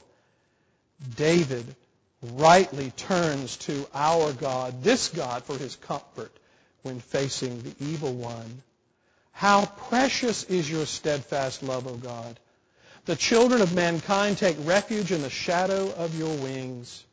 David 1.16 1.76
rightly 2.22 2.92
turns 2.92 3.58
to 3.58 3.88
our 3.94 4.32
God, 4.34 4.84
this 4.84 5.10
God, 5.10 5.44
for 5.44 5.58
his 5.58 5.76
comfort 5.76 6.32
when 6.84 7.00
facing 7.00 7.62
the 7.62 7.76
evil 7.80 8.14
one. 8.14 8.62
How 9.32 9.66
precious 9.66 10.44
is 10.44 10.70
your 10.70 10.86
steadfast 10.86 11.64
love, 11.64 11.88
O 11.88 11.96
God. 11.96 12.40
The 13.06 13.16
children 13.16 13.62
of 13.62 13.74
mankind 13.74 14.38
take 14.38 14.58
refuge 14.62 15.12
in 15.12 15.22
the 15.22 15.30
shadow 15.30 15.92
of 15.92 16.18
your 16.18 16.36
wings. 16.38 17.04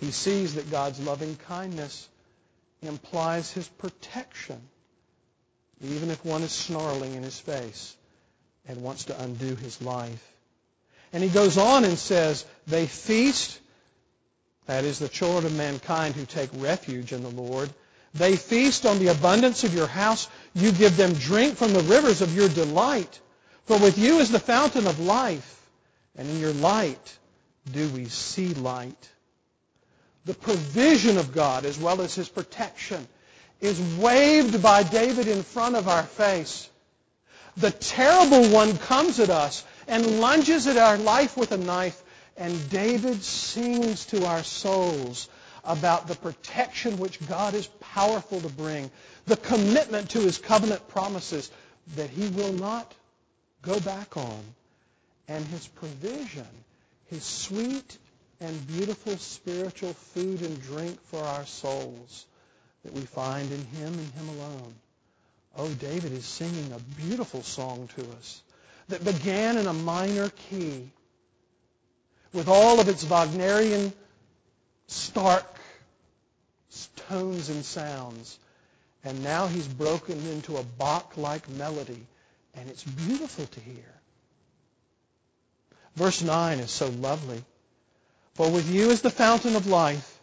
He 0.00 0.10
sees 0.10 0.54
that 0.54 0.70
God's 0.70 0.98
loving 0.98 1.36
kindness 1.36 2.08
implies 2.82 3.52
his 3.52 3.68
protection, 3.68 4.60
even 5.80 6.10
if 6.10 6.24
one 6.24 6.42
is 6.42 6.50
snarling 6.50 7.14
in 7.14 7.22
his 7.22 7.38
face 7.38 7.96
and 8.66 8.82
wants 8.82 9.04
to 9.04 9.22
undo 9.22 9.54
his 9.54 9.80
life. 9.80 10.33
And 11.14 11.22
he 11.22 11.30
goes 11.30 11.56
on 11.56 11.84
and 11.84 11.96
says, 11.98 12.44
they 12.66 12.86
feast, 12.86 13.58
that 14.66 14.84
is 14.84 14.98
the 14.98 15.08
children 15.08 15.46
of 15.46 15.56
mankind 15.56 16.14
who 16.14 16.26
take 16.26 16.50
refuge 16.54 17.12
in 17.12 17.22
the 17.22 17.30
Lord. 17.30 17.70
They 18.12 18.36
feast 18.36 18.84
on 18.84 18.98
the 18.98 19.08
abundance 19.08 19.64
of 19.64 19.74
your 19.74 19.86
house. 19.86 20.28
You 20.54 20.72
give 20.72 20.98
them 20.98 21.14
drink 21.14 21.56
from 21.56 21.72
the 21.72 21.80
rivers 21.80 22.20
of 22.20 22.36
your 22.36 22.50
delight. 22.50 23.18
For 23.64 23.78
with 23.78 23.96
you 23.96 24.18
is 24.18 24.30
the 24.30 24.38
fountain 24.38 24.86
of 24.86 25.00
life, 25.00 25.62
and 26.18 26.28
in 26.28 26.38
your 26.38 26.52
light 26.52 27.18
do 27.72 27.88
we 27.88 28.04
see 28.06 28.52
light 28.52 29.08
the 30.24 30.34
provision 30.34 31.18
of 31.18 31.32
God 31.32 31.64
as 31.64 31.78
well 31.78 32.00
as 32.00 32.14
his 32.14 32.28
protection 32.28 33.06
is 33.60 33.80
waved 33.98 34.62
by 34.62 34.82
David 34.82 35.28
in 35.28 35.42
front 35.42 35.76
of 35.76 35.88
our 35.88 36.02
face. 36.02 36.68
The 37.56 37.70
terrible 37.70 38.48
one 38.48 38.76
comes 38.78 39.20
at 39.20 39.30
us 39.30 39.64
and 39.86 40.20
lunges 40.20 40.66
at 40.66 40.76
our 40.76 40.96
life 40.96 41.36
with 41.36 41.52
a 41.52 41.56
knife, 41.56 42.02
and 42.36 42.70
David 42.70 43.22
sings 43.22 44.06
to 44.06 44.26
our 44.26 44.42
souls 44.42 45.28
about 45.64 46.08
the 46.08 46.14
protection 46.16 46.98
which 46.98 47.26
God 47.26 47.54
is 47.54 47.66
powerful 47.80 48.40
to 48.40 48.48
bring, 48.48 48.90
the 49.26 49.36
commitment 49.36 50.10
to 50.10 50.20
his 50.20 50.38
covenant 50.38 50.86
promises 50.88 51.50
that 51.96 52.10
he 52.10 52.28
will 52.28 52.52
not 52.52 52.92
go 53.62 53.78
back 53.80 54.16
on, 54.16 54.40
and 55.28 55.44
his 55.46 55.66
provision, 55.66 56.46
his 57.06 57.24
sweet 57.24 57.98
and 58.40 58.66
beautiful 58.66 59.16
spiritual 59.16 59.94
food 59.94 60.42
and 60.42 60.62
drink 60.62 61.00
for 61.06 61.22
our 61.22 61.46
souls 61.46 62.26
that 62.84 62.92
we 62.92 63.00
find 63.02 63.50
in 63.50 63.64
him 63.64 63.94
and 63.94 64.12
him 64.12 64.28
alone. 64.40 64.74
Oh, 65.56 65.68
David 65.68 66.12
is 66.12 66.24
singing 66.24 66.72
a 66.72 67.00
beautiful 67.00 67.42
song 67.42 67.88
to 67.96 68.02
us 68.02 68.42
that 68.88 69.04
began 69.04 69.56
in 69.56 69.66
a 69.66 69.72
minor 69.72 70.30
key 70.50 70.90
with 72.32 72.48
all 72.48 72.80
of 72.80 72.88
its 72.88 73.04
Wagnerian 73.04 73.92
stark 74.86 75.46
tones 77.08 77.48
and 77.48 77.64
sounds. 77.64 78.38
And 79.04 79.22
now 79.22 79.46
he's 79.46 79.68
broken 79.68 80.18
into 80.28 80.56
a 80.56 80.62
Bach-like 80.62 81.48
melody, 81.50 82.06
and 82.54 82.70
it's 82.70 82.82
beautiful 82.82 83.46
to 83.46 83.60
hear. 83.60 83.94
Verse 85.94 86.22
9 86.22 86.58
is 86.58 86.70
so 86.70 86.88
lovely. 86.88 87.42
For 88.34 88.50
with 88.50 88.68
you 88.68 88.90
is 88.90 89.02
the 89.02 89.10
fountain 89.10 89.56
of 89.56 89.66
life. 89.66 90.18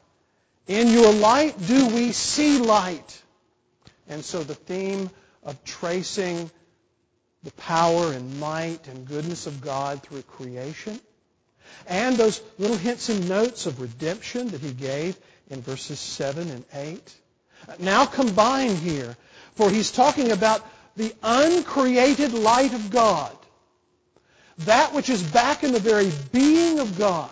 In 0.68 0.90
your 0.90 1.14
light 1.14 1.56
do 1.66 1.88
we 1.88 2.12
see 2.12 2.58
light. 2.58 3.22
And 4.10 4.26
so 4.26 4.44
the 4.44 4.56
theme 4.56 5.10
of 5.44 5.64
tracing 5.64 6.52
the 7.44 7.52
power 7.54 8.12
and 8.12 8.40
might 8.40 8.88
and 8.88 9.08
goodness 9.08 9.48
of 9.48 9.62
God 9.62 10.04
through 10.04 10.22
creation 10.24 11.00
and 11.88 12.16
those 12.16 12.42
little 12.58 12.78
hints 12.78 13.10
and 13.10 13.28
notes 13.30 13.66
of 13.66 13.82
redemption 13.82 14.50
that 14.50 14.62
he 14.62 14.74
gave 14.74 15.18
in 15.50 15.62
verses 15.62 16.00
7 16.00 16.50
and 16.50 16.66
8 16.74 17.16
now 17.80 18.06
combine 18.06 18.76
here. 18.76 19.16
For 19.56 19.70
he's 19.70 19.92
talking 19.92 20.32
about 20.32 20.66
the 20.96 21.14
uncreated 21.22 22.34
light 22.34 22.74
of 22.74 22.90
God. 22.90 23.36
That 24.60 24.94
which 24.94 25.10
is 25.10 25.22
back 25.22 25.64
in 25.64 25.72
the 25.72 25.80
very 25.80 26.12
being 26.32 26.80
of 26.80 26.98
God 26.98 27.32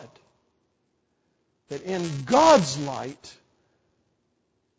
that 1.70 1.84
in 1.84 2.08
God's 2.26 2.78
light, 2.80 3.36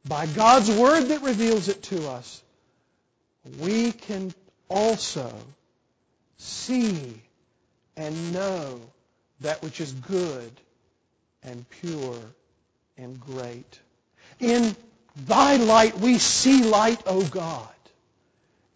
by 0.06 0.26
God's 0.26 0.70
word 0.70 1.02
that 1.04 1.22
reveals 1.22 1.68
it 1.68 1.82
to 1.84 2.08
us, 2.08 2.42
we 3.58 3.92
can 3.92 4.34
also 4.70 5.30
see 6.38 7.20
and 7.96 8.32
know 8.32 8.80
that 9.40 9.62
which 9.62 9.80
is 9.80 9.92
good 9.92 10.50
and 11.42 11.68
pure 11.68 12.18
and 12.96 13.20
great. 13.20 13.78
In 14.38 14.74
Thy 15.26 15.56
light, 15.56 15.98
we 15.98 16.18
see 16.18 16.62
light, 16.64 17.02
O 17.06 17.24
God, 17.26 17.68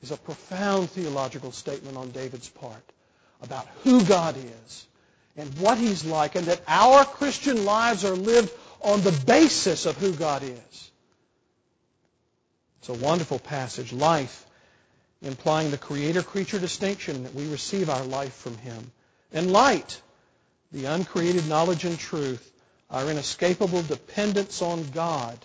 is 0.03 0.11
a 0.11 0.17
profound 0.17 0.91
theological 0.91 1.53
statement 1.53 1.97
on 1.97 2.11
David's 2.11 2.49
part 2.49 2.83
about 3.43 3.67
who 3.83 4.05
God 4.05 4.37
is 4.37 4.87
and 5.37 5.53
what 5.59 5.79
he's 5.79 6.05
like, 6.05 6.37
and 6.37 6.47
that 6.47 6.61
our 6.69 7.05
Christian 7.05 7.65
lives 7.65 8.05
are 8.05 8.15
lived 8.15 8.53
on 8.81 9.01
the 9.01 9.13
basis 9.27 9.87
of 9.87 9.97
who 9.97 10.13
God 10.13 10.43
is. 10.43 10.91
It's 12.79 12.89
a 12.89 12.93
wonderful 12.93 13.39
passage. 13.39 13.93
Life, 13.93 14.47
implying 15.25 15.71
the 15.71 15.78
creator-creature 15.78 16.59
distinction 16.59 17.25
that 17.25 17.35
we 17.35 17.50
receive 17.50 17.90
our 17.90 18.04
life 18.04 18.35
from 18.35 18.57
him. 18.59 18.93
And 19.33 19.50
light, 19.50 20.00
the 20.71 20.85
uncreated 20.85 21.49
knowledge 21.49 21.85
and 21.85 21.99
truth, 21.99 22.52
our 22.90 23.11
inescapable 23.11 23.83
dependence 23.83 24.62
on 24.62 24.90
God 24.90 25.38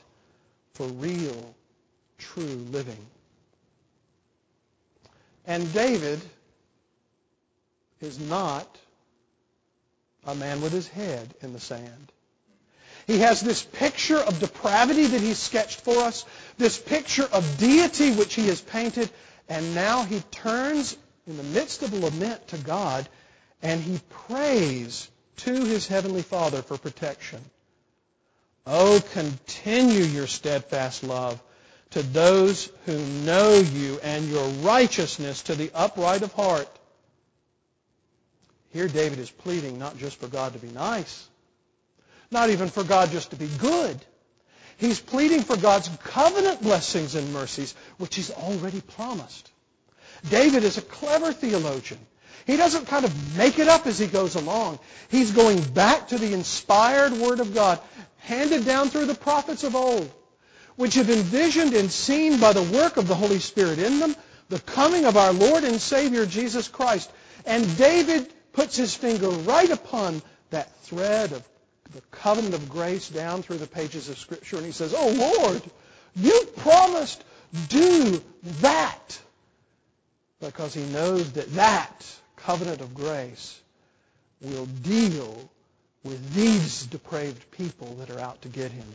for 0.74 0.86
real, 0.88 1.56
true 2.18 2.66
living. 2.72 3.06
And 5.48 5.74
David 5.74 6.22
is 8.02 8.20
not 8.20 8.78
a 10.26 10.36
man 10.36 10.62
with 10.62 10.72
his 10.72 10.88
head 10.88 11.34
in 11.42 11.54
the 11.54 11.60
sand. 11.60 12.12
He 13.08 13.20
has 13.20 13.42
this 13.42 13.64
picture 13.64 14.20
of 14.20 14.40
depravity 14.40 15.08
that 15.08 15.22
he's 15.22 15.40
sketched 15.40 15.82
for 15.82 15.98
us, 15.98 16.26
this 16.60 16.78
picture 16.78 17.28
of 17.32 17.58
deity 17.58 18.12
which 18.12 18.36
he 18.36 18.48
has 18.48 18.62
painted, 18.62 19.10
and 19.50 19.76
now 19.76 20.04
he 20.04 20.20
turns 20.32 20.96
in 21.28 21.38
the 21.38 21.44
midst 21.44 21.82
of 21.82 21.94
lament 21.94 22.48
to 22.50 22.58
God 22.58 23.10
and 23.62 23.82
he 23.82 24.00
prays 24.28 25.10
to 25.38 25.54
his 25.54 25.88
heavenly 25.88 26.22
Father 26.22 26.62
for 26.62 26.78
protection. 26.78 27.40
Oh, 28.66 29.02
continue 29.14 30.04
your 30.04 30.28
steadfast 30.28 31.04
love 31.04 31.42
to 31.92 32.04
those 32.04 32.70
who 32.86 32.98
know 33.26 33.60
you 33.60 34.00
and 34.04 34.30
your 34.30 34.48
righteousness 34.48 35.44
to 35.44 35.56
the 35.56 35.72
upright 35.74 36.22
of 36.22 36.32
heart. 36.34 36.70
Here 38.72 38.88
David 38.88 39.18
is 39.18 39.32
pleading 39.32 39.80
not 39.80 39.98
just 39.98 40.20
for 40.20 40.28
God 40.28 40.54
to 40.54 40.60
be 40.60 40.70
nice, 40.70 41.28
not 42.30 42.52
even 42.52 42.68
for 42.68 42.84
God 42.84 43.10
just 43.10 43.32
to 43.32 43.36
be 43.36 43.48
good. 43.58 44.00
He's 44.80 45.00
pleading 45.00 45.44
for 45.44 45.58
God's 45.58 45.90
covenant 46.04 46.62
blessings 46.62 47.16
and 47.16 47.34
mercies, 47.34 47.76
which 47.98 48.16
he's 48.16 48.32
already 48.32 48.80
promised. 48.80 49.52
David 50.30 50.64
is 50.64 50.78
a 50.78 50.82
clever 50.82 51.34
theologian. 51.34 52.00
He 52.48 52.56
doesn't 52.56 52.88
kind 52.88 53.04
of 53.04 53.38
make 53.38 53.60
it 53.60 53.68
up 53.68 53.86
as 53.88 54.00
he 54.00 54.08
goes 54.08 54.36
along. 54.36 54.80
He's 55.10 55.32
going 55.32 55.62
back 55.62 56.08
to 56.08 56.18
the 56.18 56.34
inspired 56.34 57.12
Word 57.12 57.42
of 57.42 57.54
God, 57.54 57.80
handed 58.20 58.66
down 58.66 58.88
through 58.88 59.06
the 59.06 59.16
prophets 59.16 59.66
of 59.66 59.76
old, 59.76 60.10
which 60.78 60.96
have 60.96 61.10
envisioned 61.10 61.74
and 61.74 61.92
seen 61.92 62.40
by 62.40 62.54
the 62.54 62.64
work 62.64 62.96
of 62.96 63.08
the 63.08 63.16
Holy 63.16 63.40
Spirit 63.40 63.80
in 63.80 64.00
them 64.00 64.16
the 64.48 64.60
coming 64.60 65.06
of 65.06 65.18
our 65.18 65.34
Lord 65.34 65.64
and 65.64 65.80
Savior 65.80 66.26
Jesus 66.26 66.70
Christ. 66.70 67.12
And 67.46 67.78
David 67.78 68.34
puts 68.54 68.78
his 68.78 68.96
finger 68.96 69.30
right 69.30 69.70
upon 69.70 70.22
that 70.50 70.76
thread 70.84 71.34
of 71.34 71.49
the 71.94 72.02
covenant 72.12 72.54
of 72.54 72.70
grace 72.70 73.10
down 73.10 73.42
through 73.42 73.58
the 73.58 73.68
pages 73.68 74.10
of 74.10 74.18
Scripture, 74.18 74.58
and 74.58 74.66
he 74.66 74.72
says, 74.72 74.94
Oh 74.96 75.42
Lord, 75.44 75.62
you 76.16 76.48
promised 76.58 77.24
do 77.68 78.22
that. 78.62 79.20
Because 80.40 80.74
he 80.74 80.86
knows 80.86 81.34
that 81.34 81.52
that 81.54 82.06
covenant 82.38 82.82
of 82.82 82.94
grace 82.94 83.60
will 84.42 84.66
deal 84.66 85.50
with 86.04 86.34
these 86.34 86.86
depraved 86.86 87.52
people 87.52 87.96
that 87.96 88.10
are 88.10 88.20
out 88.20 88.42
to 88.44 88.48
get 88.48 88.72
him. 88.72 88.86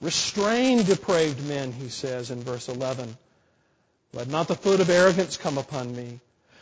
Restrain 0.00 0.84
depraved 0.84 1.46
men, 1.46 1.72
he 1.72 1.88
says 1.88 2.30
in 2.30 2.42
verse 2.42 2.68
11. 2.68 3.16
Let 4.12 4.28
not 4.28 4.48
the 4.48 4.56
foot 4.56 4.80
of 4.80 4.90
arrogance 4.90 5.36
come 5.36 5.56
upon 5.56 5.94
me 5.94 6.20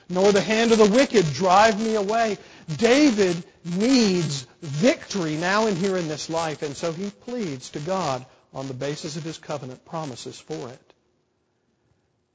nor 0.08 0.32
the 0.32 0.40
hand 0.40 0.72
of 0.72 0.78
the 0.78 0.86
wicked 0.86 1.32
drive 1.32 1.80
me 1.80 1.94
away. 1.94 2.38
David 2.76 3.42
needs 3.64 4.46
victory 4.62 5.36
now 5.36 5.66
and 5.66 5.76
here 5.76 5.96
in 5.96 6.08
this 6.08 6.30
life, 6.30 6.62
and 6.62 6.76
so 6.76 6.92
he 6.92 7.10
pleads 7.10 7.70
to 7.70 7.80
God 7.80 8.24
on 8.54 8.68
the 8.68 8.74
basis 8.74 9.16
of 9.16 9.24
his 9.24 9.38
covenant 9.38 9.84
promises 9.84 10.38
for 10.38 10.68
it. 10.68 10.94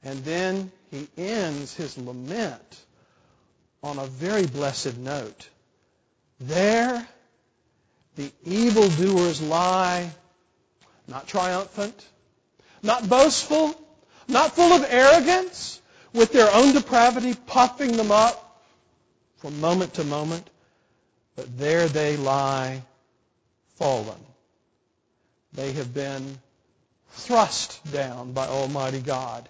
And 0.04 0.24
then 0.24 0.70
he 0.90 1.08
ends 1.16 1.74
his 1.74 1.98
lament 1.98 2.84
on 3.82 3.98
a 3.98 4.06
very 4.06 4.46
blessed 4.46 4.96
note. 4.98 5.48
There, 6.40 7.06
the 8.16 8.30
evildoers 8.44 9.40
lie, 9.42 10.10
not 11.08 11.26
triumphant, 11.26 12.06
not 12.82 13.08
boastful, 13.08 13.74
not 14.28 14.54
full 14.54 14.72
of 14.72 14.86
arrogance, 14.88 15.80
with 16.14 16.32
their 16.32 16.50
own 16.54 16.72
depravity 16.72 17.34
puffing 17.46 17.96
them 17.96 18.10
up 18.10 18.62
from 19.38 19.60
moment 19.60 19.94
to 19.94 20.04
moment. 20.04 20.48
But 21.36 21.58
there 21.58 21.88
they 21.88 22.16
lie 22.16 22.82
fallen. 23.74 24.18
They 25.52 25.72
have 25.72 25.92
been 25.92 26.38
thrust 27.10 27.92
down 27.92 28.32
by 28.32 28.46
Almighty 28.46 29.00
God, 29.00 29.48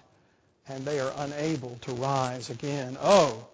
and 0.67 0.83
they 0.83 0.99
are 0.99 1.13
unable 1.17 1.77
to 1.81 1.93
rise 1.93 2.49
again. 2.49 2.97
Oh, 3.01 3.45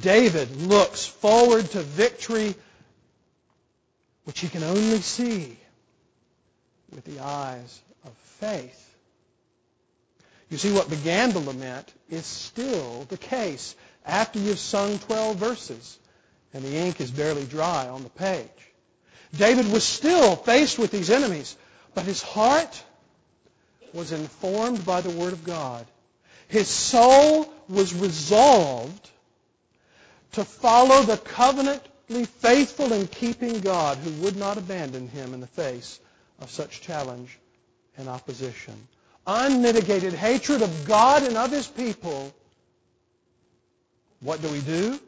David 0.00 0.56
looks 0.56 1.04
forward 1.04 1.66
to 1.72 1.82
victory 1.82 2.54
which 4.24 4.40
he 4.40 4.48
can 4.48 4.62
only 4.62 4.98
see 4.98 5.56
with 6.92 7.04
the 7.04 7.20
eyes 7.20 7.80
of 8.04 8.12
faith. 8.40 8.93
You 10.50 10.58
see, 10.58 10.72
what 10.72 10.90
began 10.90 11.32
the 11.32 11.40
lament 11.40 11.92
is 12.10 12.26
still 12.26 13.06
the 13.08 13.16
case 13.16 13.74
after 14.04 14.38
you've 14.38 14.58
sung 14.58 14.98
12 14.98 15.36
verses 15.36 15.98
and 16.52 16.62
the 16.62 16.76
ink 16.76 17.00
is 17.00 17.10
barely 17.10 17.44
dry 17.44 17.88
on 17.88 18.02
the 18.02 18.10
page. 18.10 18.48
David 19.36 19.70
was 19.72 19.82
still 19.82 20.36
faced 20.36 20.78
with 20.78 20.92
these 20.92 21.10
enemies, 21.10 21.56
but 21.94 22.04
his 22.04 22.22
heart 22.22 22.82
was 23.92 24.12
informed 24.12 24.84
by 24.84 25.00
the 25.00 25.10
Word 25.10 25.32
of 25.32 25.44
God. 25.44 25.86
His 26.46 26.68
soul 26.68 27.52
was 27.68 27.94
resolved 27.94 29.10
to 30.32 30.44
follow 30.44 31.02
the 31.02 31.16
covenantly 31.16 32.26
faithful 32.26 32.92
and 32.92 33.10
keeping 33.10 33.60
God 33.60 33.98
who 33.98 34.10
would 34.22 34.36
not 34.36 34.58
abandon 34.58 35.08
him 35.08 35.34
in 35.34 35.40
the 35.40 35.46
face 35.46 35.98
of 36.40 36.50
such 36.50 36.82
challenge 36.82 37.38
and 37.96 38.08
opposition 38.08 38.74
unmitigated 39.26 40.12
hatred 40.12 40.62
of 40.62 40.86
God 40.86 41.22
and 41.22 41.36
of 41.36 41.50
his 41.50 41.66
people, 41.66 42.32
what 44.20 44.40
do 44.42 44.48
we 44.48 44.60
do? 44.60 44.98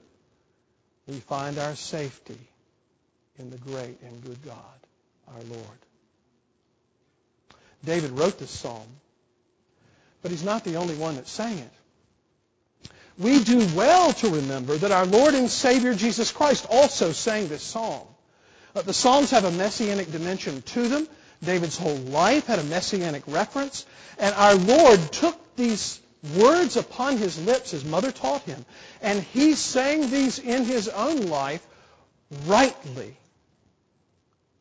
We 1.07 1.21
find 1.21 1.59
our 1.59 1.75
safety 1.75 2.39
in 3.39 3.51
the 3.51 3.59
great 3.59 4.01
and 4.03 4.25
good 4.25 4.43
God, 4.45 4.57
our 5.29 5.43
Lord. 5.43 5.79
David 7.85 8.11
wrote 8.13 8.39
this 8.39 8.51
psalm, 8.51 8.87
but 10.23 10.31
he's 10.31 10.45
not 10.45 10.65
the 10.65 10.77
only 10.77 10.97
one 10.97 11.17
that 11.17 11.29
sang 11.29 11.59
it. 11.59 12.91
We 13.19 13.43
do 13.43 13.67
well 13.75 14.13
to 14.15 14.31
remember 14.31 14.77
that 14.77 14.93
our 14.93 15.07
Lord 15.07 15.35
and 15.35 15.49
Savior 15.49 15.95
Jesus 15.95 16.33
Christ 16.33 16.67
also 16.69 17.13
sang 17.13 17.49
this 17.49 17.63
psalm. 17.63 18.07
Uh, 18.75 18.83
the 18.83 18.93
Psalms 18.93 19.31
have 19.31 19.45
a 19.45 19.51
messianic 19.51 20.13
dimension 20.13 20.61
to 20.61 20.89
them. 20.89 21.09
David's 21.43 21.79
whole 21.79 21.97
life 21.97 22.47
had 22.47 22.59
a 22.59 22.65
messianic 22.65 23.23
reference. 23.27 23.87
And 24.19 24.35
our 24.35 24.55
Lord 24.55 25.01
took 25.13 25.57
these 25.57 26.01
words 26.35 26.77
upon 26.77 27.19
his 27.19 27.45
lips, 27.45 27.71
his 27.71 27.85
mother 27.85 28.11
taught 28.11 28.43
him, 28.43 28.65
and 29.01 29.23
he 29.23 29.55
sang 29.55 30.11
these 30.11 30.39
in 30.39 30.65
his 30.65 30.89
own 30.89 31.29
life 31.29 31.65
rightly 32.47 33.17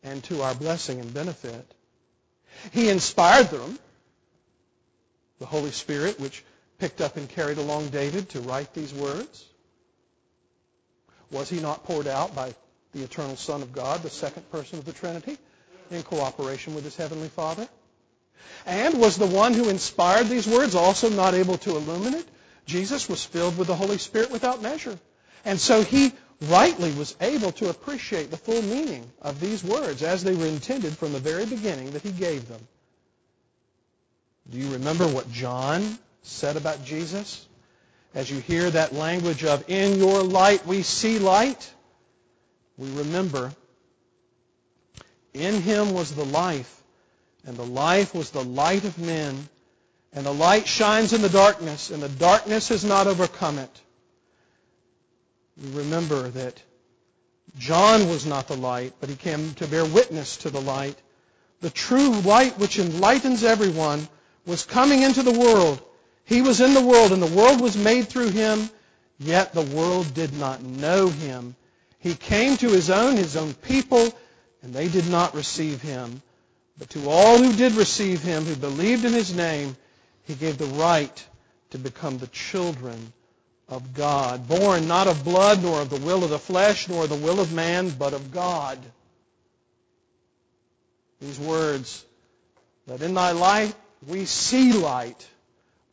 and 0.03 0.23
to 0.25 0.41
our 0.43 0.53
blessing 0.53 0.99
and 0.99 1.13
benefit. 1.13 1.65
He 2.71 2.89
inspired 2.89 3.47
them, 3.47 3.79
the 5.39 5.45
Holy 5.45 5.71
Spirit, 5.71 6.19
which 6.19 6.43
picked 6.77 7.01
up 7.01 7.17
and 7.17 7.27
carried 7.27 7.57
along 7.57 7.89
David 7.89 8.29
to 8.29 8.39
write 8.41 8.73
these 8.73 8.93
words. 8.93 9.45
Was 11.31 11.49
he 11.49 11.59
not 11.59 11.83
poured 11.83 12.07
out 12.07 12.35
by 12.35 12.53
the 12.93 13.03
eternal 13.03 13.35
Son 13.35 13.61
of 13.61 13.73
God, 13.73 14.03
the 14.03 14.09
second 14.09 14.49
person 14.51 14.79
of 14.79 14.85
the 14.85 14.93
Trinity? 14.93 15.37
In 15.91 16.03
cooperation 16.03 16.75
with 16.75 16.83
his 16.83 16.95
heavenly 16.95 17.29
Father? 17.29 17.67
And 18.65 18.99
was 18.99 19.17
the 19.17 19.27
one 19.27 19.53
who 19.53 19.69
inspired 19.69 20.27
these 20.27 20.47
words 20.47 20.75
also 20.75 21.09
not 21.09 21.33
able 21.33 21.57
to 21.59 21.75
illuminate? 21.75 22.27
Jesus 22.65 23.07
was 23.07 23.23
filled 23.23 23.57
with 23.57 23.67
the 23.67 23.75
Holy 23.75 23.97
Spirit 23.97 24.31
without 24.31 24.61
measure. 24.61 24.97
And 25.43 25.59
so 25.59 25.83
he 25.83 26.11
rightly 26.41 26.91
was 26.93 27.15
able 27.21 27.51
to 27.53 27.69
appreciate 27.69 28.31
the 28.31 28.37
full 28.37 28.61
meaning 28.61 29.09
of 29.21 29.39
these 29.39 29.63
words 29.63 30.03
as 30.03 30.23
they 30.23 30.35
were 30.35 30.47
intended 30.47 30.97
from 30.97 31.13
the 31.13 31.19
very 31.19 31.45
beginning 31.45 31.91
that 31.91 32.01
he 32.01 32.11
gave 32.11 32.47
them. 32.47 32.67
Do 34.49 34.57
you 34.57 34.73
remember 34.73 35.07
what 35.07 35.31
John 35.31 35.97
said 36.23 36.57
about 36.57 36.83
Jesus? 36.83 37.47
As 38.13 38.29
you 38.29 38.39
hear 38.39 38.69
that 38.69 38.93
language 38.93 39.43
of, 39.43 39.69
in 39.69 39.97
your 39.97 40.23
light 40.23 40.65
we 40.65 40.81
see 40.81 41.19
light, 41.19 41.71
we 42.77 42.89
remember 42.91 43.53
in 45.35 45.61
him 45.61 45.93
was 45.93 46.15
the 46.15 46.25
life, 46.25 46.71
And 47.45 47.55
the 47.57 47.65
life 47.65 48.15
was 48.15 48.31
the 48.31 48.43
light 48.43 48.85
of 48.85 48.97
men. 48.97 49.47
And 50.13 50.25
the 50.25 50.33
light 50.33 50.67
shines 50.67 51.13
in 51.13 51.21
the 51.21 51.29
darkness, 51.29 51.91
and 51.91 52.01
the 52.01 52.09
darkness 52.09 52.69
has 52.69 52.83
not 52.83 53.05
overcome 53.05 53.59
it. 53.59 53.81
We 55.61 55.77
remember 55.77 56.29
that 56.29 56.61
John 57.57 58.09
was 58.09 58.25
not 58.25 58.47
the 58.47 58.57
light, 58.57 58.93
but 58.99 59.09
he 59.09 59.15
came 59.15 59.53
to 59.55 59.67
bear 59.67 59.85
witness 59.85 60.37
to 60.37 60.49
the 60.49 60.61
light. 60.61 60.97
The 61.61 61.69
true 61.69 62.11
light 62.21 62.57
which 62.57 62.79
enlightens 62.79 63.43
everyone 63.43 64.07
was 64.45 64.65
coming 64.65 65.03
into 65.03 65.23
the 65.23 65.37
world. 65.37 65.81
He 66.25 66.41
was 66.41 66.61
in 66.61 66.73
the 66.73 66.81
world, 66.81 67.11
and 67.11 67.21
the 67.21 67.37
world 67.37 67.61
was 67.61 67.77
made 67.77 68.07
through 68.07 68.29
him, 68.29 68.69
yet 69.19 69.53
the 69.53 69.61
world 69.61 70.13
did 70.13 70.33
not 70.33 70.63
know 70.63 71.09
him. 71.09 71.55
He 71.99 72.15
came 72.15 72.57
to 72.57 72.69
his 72.69 72.89
own, 72.89 73.15
his 73.15 73.35
own 73.35 73.53
people, 73.53 74.13
and 74.65 74.73
they 74.73 74.87
did 74.87 75.07
not 75.07 75.35
receive 75.35 75.79
him. 75.81 76.21
But 76.79 76.89
to 76.89 77.07
all 77.07 77.37
who 77.37 77.53
did 77.53 77.73
receive 77.73 78.23
him, 78.23 78.43
who 78.43 78.55
believed 78.55 79.05
in 79.05 79.13
his 79.13 79.33
name, 79.33 79.77
he 80.23 80.33
gave 80.33 80.57
the 80.57 80.65
right 80.65 81.25
to 81.69 81.77
become 81.77 82.17
the 82.17 82.27
children 82.27 83.13
of 83.69 83.93
God, 83.93 84.47
born 84.47 84.87
not 84.87 85.07
of 85.07 85.23
blood, 85.23 85.61
nor 85.61 85.81
of 85.81 85.91
the 85.91 86.03
will 86.03 86.23
of 86.23 86.31
the 86.31 86.39
flesh, 86.39 86.89
nor 86.89 87.05
the 87.05 87.15
will 87.15 87.39
of 87.39 87.53
man, 87.53 87.89
but 87.91 88.13
of 88.13 88.31
God. 88.31 88.79
These 91.21 91.39
words, 91.39 92.03
that 92.87 93.03
in 93.03 93.13
thy 93.13 93.31
light 93.31 93.73
we 94.07 94.25
see 94.25 94.73
light, 94.73 95.27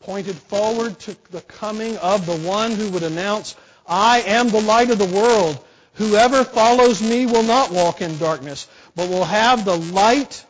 pointed 0.00 0.34
forward 0.34 0.98
to 1.00 1.16
the 1.30 1.42
coming 1.42 1.98
of 1.98 2.24
the 2.24 2.48
one 2.48 2.72
who 2.72 2.90
would 2.90 3.02
announce, 3.02 3.54
I 3.86 4.22
am 4.22 4.48
the 4.48 4.62
light 4.62 4.90
of 4.90 4.98
the 4.98 5.04
world. 5.04 5.62
Whoever 5.94 6.44
follows 6.44 7.02
me 7.02 7.26
will 7.26 7.42
not 7.42 7.70
walk 7.70 8.00
in 8.00 8.16
darkness, 8.16 8.66
but 8.94 9.10
will 9.10 9.24
have 9.24 9.64
the 9.64 9.76
light 9.76 10.44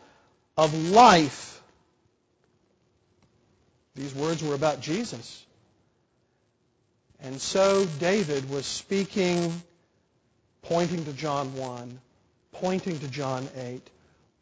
of 0.57 0.73
life. 0.91 1.61
These 3.95 4.15
words 4.15 4.43
were 4.43 4.55
about 4.55 4.81
Jesus. 4.81 5.45
And 7.21 7.41
so 7.41 7.87
David 7.99 8.49
was 8.51 8.67
speaking, 8.67 9.53
pointing 10.63 11.05
to 11.05 11.13
John 11.13 11.55
1, 11.57 12.01
pointing 12.53 12.99
to 13.01 13.09
John 13.09 13.49
8, 13.57 13.83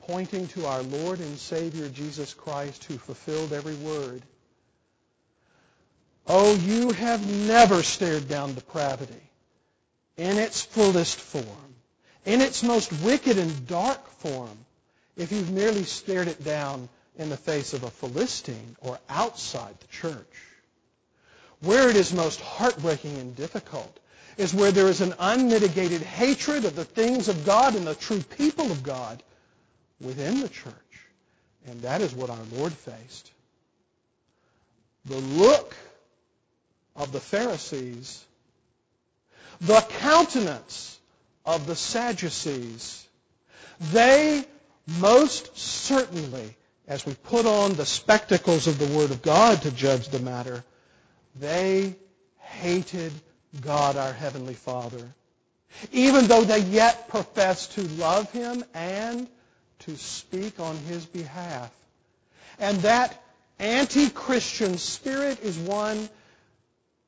pointing 0.00 0.48
to 0.48 0.66
our 0.66 0.82
Lord 0.82 1.20
and 1.20 1.38
Savior 1.38 1.88
Jesus 1.88 2.34
Christ 2.34 2.84
who 2.84 2.98
fulfilled 2.98 3.52
every 3.52 3.74
word. 3.76 4.22
Oh, 6.26 6.54
you 6.54 6.90
have 6.92 7.26
never 7.26 7.82
stared 7.82 8.28
down 8.28 8.54
depravity 8.54 9.29
in 10.20 10.36
its 10.36 10.60
fullest 10.60 11.18
form, 11.18 11.74
in 12.26 12.42
its 12.42 12.62
most 12.62 12.92
wicked 13.02 13.38
and 13.38 13.66
dark 13.66 14.06
form, 14.18 14.66
if 15.16 15.32
you've 15.32 15.50
merely 15.50 15.84
stared 15.84 16.28
it 16.28 16.44
down 16.44 16.90
in 17.16 17.30
the 17.30 17.38
face 17.38 17.72
of 17.72 17.84
a 17.84 17.90
Philistine 17.90 18.76
or 18.82 18.98
outside 19.08 19.74
the 19.80 19.86
church. 19.86 20.36
Where 21.60 21.88
it 21.88 21.96
is 21.96 22.12
most 22.12 22.38
heartbreaking 22.42 23.16
and 23.16 23.34
difficult 23.34 23.98
is 24.36 24.52
where 24.52 24.70
there 24.70 24.88
is 24.88 25.00
an 25.00 25.14
unmitigated 25.18 26.02
hatred 26.02 26.66
of 26.66 26.76
the 26.76 26.84
things 26.84 27.28
of 27.28 27.46
God 27.46 27.74
and 27.74 27.86
the 27.86 27.94
true 27.94 28.20
people 28.20 28.70
of 28.70 28.82
God 28.82 29.22
within 30.02 30.40
the 30.40 30.50
church. 30.50 30.74
And 31.66 31.80
that 31.80 32.02
is 32.02 32.14
what 32.14 32.28
our 32.28 32.44
Lord 32.56 32.74
faced. 32.74 33.30
The 35.06 35.16
look 35.16 35.74
of 36.94 37.10
the 37.10 37.20
Pharisees, 37.20 38.22
the 39.60 39.80
countenance 39.98 40.98
of 41.44 41.66
the 41.66 41.76
Sadducees, 41.76 43.06
they 43.92 44.44
most 44.86 45.56
certainly, 45.56 46.56
as 46.88 47.06
we 47.06 47.14
put 47.14 47.46
on 47.46 47.74
the 47.74 47.86
spectacles 47.86 48.66
of 48.66 48.78
the 48.78 48.96
Word 48.96 49.10
of 49.10 49.22
God 49.22 49.62
to 49.62 49.70
judge 49.70 50.08
the 50.08 50.18
matter, 50.18 50.64
they 51.38 51.94
hated 52.38 53.12
God 53.60 53.96
our 53.96 54.12
Heavenly 54.12 54.54
Father. 54.54 55.14
Even 55.92 56.26
though 56.26 56.42
they 56.42 56.60
yet 56.60 57.08
professed 57.08 57.72
to 57.74 57.82
love 57.82 58.30
Him 58.32 58.64
and 58.74 59.28
to 59.80 59.96
speak 59.96 60.58
on 60.58 60.76
His 60.88 61.06
behalf. 61.06 61.70
And 62.58 62.78
that 62.78 63.22
anti-Christian 63.58 64.78
spirit 64.78 65.40
is 65.42 65.56
one 65.58 66.08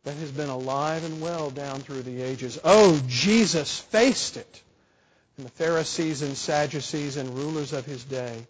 that 0.04 0.16
has 0.16 0.30
been 0.30 0.48
alive 0.48 1.04
and 1.04 1.20
well 1.20 1.50
down 1.50 1.80
through 1.80 2.02
the 2.02 2.22
ages. 2.22 2.58
Oh, 2.64 3.00
Jesus 3.06 3.78
faced 3.78 4.36
it 4.36 4.62
And 5.36 5.46
the 5.46 5.50
Pharisees 5.50 6.22
and 6.22 6.36
Sadducees 6.36 7.16
and 7.16 7.30
rulers 7.36 7.72
of 7.72 7.86
his 7.86 8.04
day. 8.04 8.46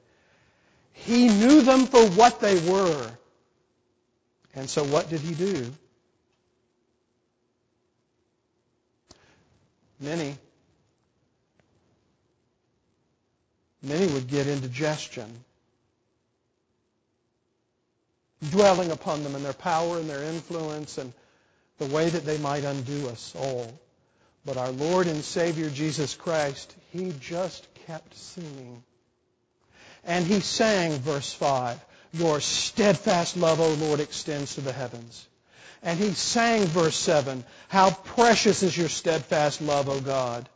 He 0.92 1.28
knew 1.28 1.62
them 1.62 1.86
for 1.86 2.04
what 2.10 2.40
they 2.40 2.58
were. 2.70 3.10
And 4.54 4.68
so 4.68 4.84
what 4.84 5.08
did 5.08 5.20
he 5.20 5.34
do? 5.34 5.72
Many, 10.00 10.36
many 13.82 14.12
would 14.12 14.26
get 14.26 14.48
indigestion, 14.48 15.32
dwelling 18.50 18.90
upon 18.90 19.22
them 19.22 19.36
and 19.36 19.44
their 19.44 19.52
power 19.52 19.98
and 19.98 20.10
their 20.10 20.24
influence 20.24 20.98
and 20.98 21.12
the 21.82 21.94
way 21.94 22.08
that 22.08 22.24
they 22.24 22.38
might 22.38 22.64
undo 22.64 23.08
us 23.08 23.34
all. 23.36 23.66
But 24.44 24.56
our 24.56 24.70
Lord 24.70 25.06
and 25.06 25.24
Savior 25.24 25.68
Jesus 25.68 26.14
Christ, 26.14 26.74
He 26.92 27.12
just 27.20 27.66
kept 27.86 28.14
singing. 28.16 28.82
And 30.04 30.24
He 30.24 30.40
sang, 30.40 30.92
verse 30.98 31.32
5, 31.32 31.84
Your 32.12 32.40
steadfast 32.40 33.36
love, 33.36 33.60
O 33.60 33.74
Lord, 33.74 34.00
extends 34.00 34.54
to 34.54 34.60
the 34.60 34.72
heavens. 34.72 35.26
And 35.82 35.98
He 35.98 36.10
sang, 36.10 36.66
verse 36.66 36.96
7, 36.96 37.44
How 37.68 37.90
precious 37.90 38.62
is 38.62 38.76
your 38.76 38.88
steadfast 38.88 39.60
love, 39.60 39.88
O 39.88 40.00
God. 40.00 40.48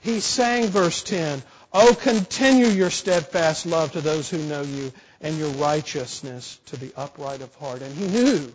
He 0.00 0.20
sang, 0.20 0.66
verse 0.66 1.02
10, 1.02 1.42
Oh, 1.72 1.96
continue 2.00 2.68
your 2.68 2.90
steadfast 2.90 3.66
love 3.66 3.92
to 3.92 4.00
those 4.00 4.30
who 4.30 4.38
know 4.38 4.62
you 4.62 4.92
and 5.20 5.36
your 5.36 5.50
righteousness 5.50 6.58
to 6.66 6.76
the 6.76 6.92
upright 6.96 7.42
of 7.42 7.54
heart. 7.56 7.82
And 7.82 7.94
he 7.94 8.06
knew 8.08 8.54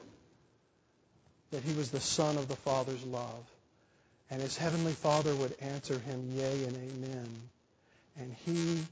that 1.54 1.64
he 1.64 1.74
was 1.74 1.92
the 1.92 2.00
son 2.00 2.38
of 2.38 2.48
the 2.48 2.56
Father's 2.56 3.04
love. 3.06 3.46
And 4.32 4.42
his 4.42 4.58
heavenly 4.58 4.94
Father 4.94 5.36
would 5.36 5.56
answer 5.62 6.00
him, 6.00 6.32
Yea 6.36 6.64
and 6.64 6.76
Amen. 6.76 7.28
And 8.20 8.36
he 8.44 8.84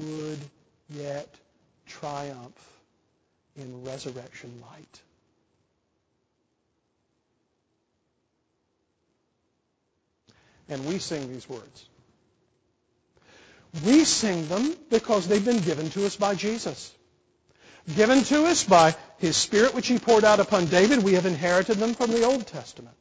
would 0.00 0.38
yet 0.88 1.28
triumph 1.86 2.72
in 3.56 3.84
resurrection 3.84 4.62
light. 4.70 5.00
And 10.68 10.86
we 10.86 10.98
sing 10.98 11.28
these 11.32 11.48
words. 11.48 11.86
We 13.84 14.04
sing 14.04 14.46
them 14.48 14.76
because 14.90 15.26
they've 15.26 15.44
been 15.44 15.60
given 15.60 15.90
to 15.90 16.06
us 16.06 16.14
by 16.14 16.36
Jesus. 16.36 16.92
Given 17.94 18.24
to 18.24 18.46
us 18.46 18.64
by 18.64 18.96
his 19.18 19.36
Spirit 19.36 19.74
which 19.74 19.86
he 19.86 19.98
poured 19.98 20.24
out 20.24 20.40
upon 20.40 20.66
David. 20.66 21.02
We 21.02 21.14
have 21.14 21.26
inherited 21.26 21.78
them 21.78 21.94
from 21.94 22.10
the 22.10 22.24
Old 22.24 22.46
Testament. 22.46 22.96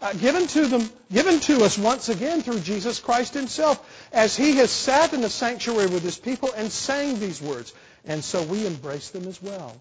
Uh, 0.00 0.14
given 0.14 0.46
to 0.46 0.66
them, 0.66 0.90
given 1.12 1.40
to 1.40 1.62
us 1.62 1.76
once 1.76 2.08
again 2.08 2.40
through 2.40 2.60
Jesus 2.60 3.00
Christ 3.00 3.34
himself 3.34 4.08
as 4.12 4.34
he 4.34 4.56
has 4.56 4.70
sat 4.70 5.12
in 5.12 5.20
the 5.20 5.28
sanctuary 5.28 5.88
with 5.88 6.02
his 6.02 6.16
people 6.16 6.50
and 6.56 6.72
sang 6.72 7.18
these 7.18 7.42
words. 7.42 7.74
And 8.06 8.24
so 8.24 8.42
we 8.42 8.66
embrace 8.66 9.10
them 9.10 9.28
as 9.28 9.42
well 9.42 9.78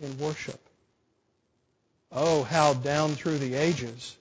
in 0.00 0.16
worship. 0.18 0.60
Oh, 2.12 2.44
how 2.44 2.74
down 2.74 3.16
through 3.16 3.38
the 3.38 3.54
ages 3.54 4.16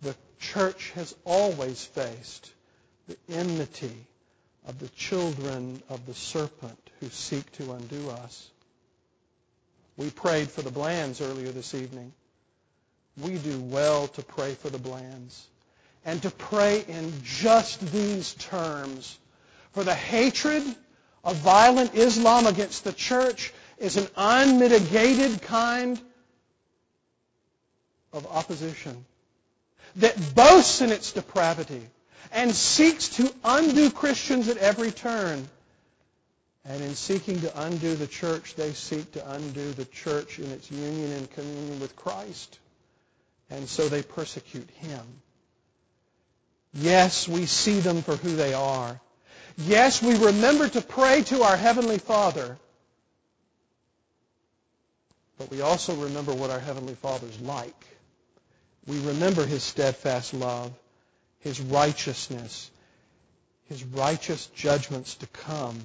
the 0.00 0.14
church 0.38 0.92
has 0.94 1.12
always 1.24 1.84
faced 1.84 2.48
the 3.08 3.16
enmity 3.30 4.06
of 4.68 4.78
the 4.78 4.88
children 4.90 5.82
of 5.88 6.06
the 6.06 6.14
serpent 6.14 6.81
who 7.02 7.08
seek 7.08 7.50
to 7.50 7.72
undo 7.72 8.10
us. 8.10 8.48
We 9.96 10.10
prayed 10.10 10.48
for 10.48 10.62
the 10.62 10.70
Blands 10.70 11.20
earlier 11.20 11.50
this 11.50 11.74
evening. 11.74 12.12
We 13.20 13.38
do 13.38 13.60
well 13.60 14.06
to 14.06 14.22
pray 14.22 14.54
for 14.54 14.70
the 14.70 14.78
Blands 14.78 15.48
and 16.04 16.22
to 16.22 16.30
pray 16.30 16.84
in 16.86 17.12
just 17.24 17.80
these 17.92 18.34
terms. 18.34 19.18
For 19.72 19.82
the 19.82 19.94
hatred 19.94 20.62
of 21.24 21.36
violent 21.36 21.96
Islam 21.96 22.46
against 22.46 22.84
the 22.84 22.92
church 22.92 23.52
is 23.78 23.96
an 23.96 24.06
unmitigated 24.16 25.42
kind 25.42 26.00
of 28.12 28.28
opposition 28.28 29.04
that 29.96 30.34
boasts 30.36 30.80
in 30.80 30.90
its 30.90 31.10
depravity 31.10 31.82
and 32.30 32.54
seeks 32.54 33.08
to 33.16 33.34
undo 33.42 33.90
Christians 33.90 34.48
at 34.48 34.56
every 34.58 34.92
turn. 34.92 35.48
And 36.64 36.80
in 36.82 36.94
seeking 36.94 37.40
to 37.40 37.62
undo 37.62 37.94
the 37.96 38.06
church, 38.06 38.54
they 38.54 38.72
seek 38.72 39.12
to 39.12 39.30
undo 39.32 39.72
the 39.72 39.84
church 39.86 40.38
in 40.38 40.50
its 40.52 40.70
union 40.70 41.12
and 41.12 41.30
communion 41.30 41.80
with 41.80 41.96
Christ. 41.96 42.58
And 43.50 43.68
so 43.68 43.88
they 43.88 44.02
persecute 44.02 44.70
him. 44.70 45.02
Yes, 46.74 47.28
we 47.28 47.46
see 47.46 47.80
them 47.80 48.02
for 48.02 48.16
who 48.16 48.36
they 48.36 48.54
are. 48.54 49.00
Yes, 49.58 50.02
we 50.02 50.16
remember 50.16 50.68
to 50.68 50.80
pray 50.80 51.22
to 51.24 51.42
our 51.42 51.56
Heavenly 51.56 51.98
Father, 51.98 52.56
but 55.36 55.50
we 55.50 55.60
also 55.60 55.94
remember 55.94 56.32
what 56.32 56.50
our 56.50 56.60
Heavenly 56.60 56.94
Father's 56.94 57.38
like. 57.40 57.86
We 58.86 58.98
remember 59.00 59.44
His 59.44 59.62
steadfast 59.62 60.32
love, 60.32 60.72
His 61.40 61.60
righteousness, 61.60 62.70
His 63.68 63.84
righteous 63.84 64.46
judgments 64.46 65.16
to 65.16 65.26
come. 65.26 65.78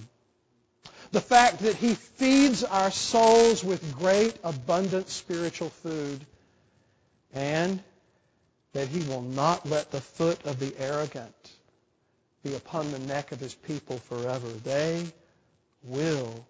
The 1.11 1.21
fact 1.21 1.59
that 1.59 1.75
He 1.75 1.95
feeds 1.95 2.63
our 2.63 2.91
souls 2.91 3.63
with 3.63 3.97
great, 3.97 4.37
abundant 4.43 5.09
spiritual 5.09 5.69
food, 5.69 6.25
and 7.33 7.81
that 8.73 8.87
He 8.87 9.07
will 9.07 9.21
not 9.21 9.65
let 9.65 9.91
the 9.91 10.01
foot 10.01 10.45
of 10.45 10.59
the 10.59 10.73
arrogant 10.77 11.51
be 12.43 12.55
upon 12.55 12.91
the 12.91 12.99
neck 12.99 13.31
of 13.31 13.39
His 13.39 13.53
people 13.53 13.97
forever. 13.97 14.47
They 14.47 15.05
will 15.83 16.45